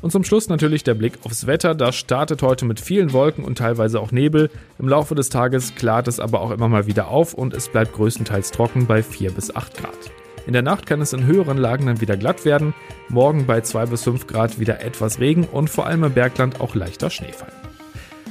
Und 0.00 0.12
zum 0.12 0.24
Schluss 0.24 0.48
natürlich 0.48 0.84
der 0.84 0.94
Blick 0.94 1.18
aufs 1.24 1.46
Wetter. 1.46 1.74
Das 1.74 1.96
startet 1.96 2.42
heute 2.42 2.64
mit 2.64 2.80
vielen 2.80 3.12
Wolken 3.12 3.44
und 3.44 3.58
teilweise 3.58 4.00
auch 4.00 4.12
Nebel. 4.12 4.48
Im 4.78 4.88
Laufe 4.88 5.14
des 5.14 5.28
Tages 5.28 5.74
klart 5.74 6.08
es 6.08 6.20
aber 6.20 6.40
auch 6.40 6.52
immer 6.52 6.68
mal 6.68 6.86
wieder 6.86 7.08
auf 7.08 7.34
und 7.34 7.52
es 7.52 7.68
bleibt 7.68 7.92
größtenteils 7.94 8.52
trocken 8.52 8.86
bei 8.86 9.02
4 9.02 9.32
bis 9.32 9.54
8 9.54 9.76
Grad. 9.76 10.27
In 10.48 10.54
der 10.54 10.62
Nacht 10.62 10.86
kann 10.86 11.02
es 11.02 11.12
in 11.12 11.26
höheren 11.26 11.58
Lagen 11.58 11.84
dann 11.84 12.00
wieder 12.00 12.16
glatt 12.16 12.46
werden. 12.46 12.72
Morgen 13.10 13.44
bei 13.44 13.60
2 13.60 13.84
bis 13.84 14.02
5 14.04 14.26
Grad 14.26 14.58
wieder 14.58 14.80
etwas 14.80 15.20
Regen 15.20 15.44
und 15.44 15.68
vor 15.68 15.86
allem 15.86 16.04
im 16.04 16.14
Bergland 16.14 16.62
auch 16.62 16.74
leichter 16.74 17.10
Schneefall. 17.10 17.52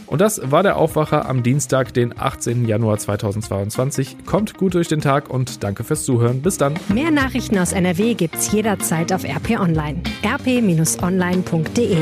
Und 0.08 0.19
das 0.19 0.41
war 0.43 0.63
der 0.63 0.77
Aufwacher 0.77 1.30
am 1.30 1.43
Dienstag, 1.43 1.93
den 1.93 2.19
18. 2.19 2.65
Januar 2.65 2.97
2022. 2.97 4.25
Kommt 4.25 4.58
gut 4.58 4.73
durch 4.73 4.88
den 4.88 5.01
Tag 5.01 5.30
und 5.30 5.63
danke 5.63 5.84
fürs 5.84 6.06
Zuhören. 6.06 6.41
Bis 6.41 6.58
dann. 6.58 6.73
Mehr 6.91 7.12
Nachrichten 7.12 7.60
aus 7.60 7.71
NRW 7.71 8.15
gibt's 8.15 8.51
jederzeit 8.51 9.13
auf 9.13 9.23
RP 9.23 9.60
Online. 9.60 10.01
rp-online.de 10.25 11.97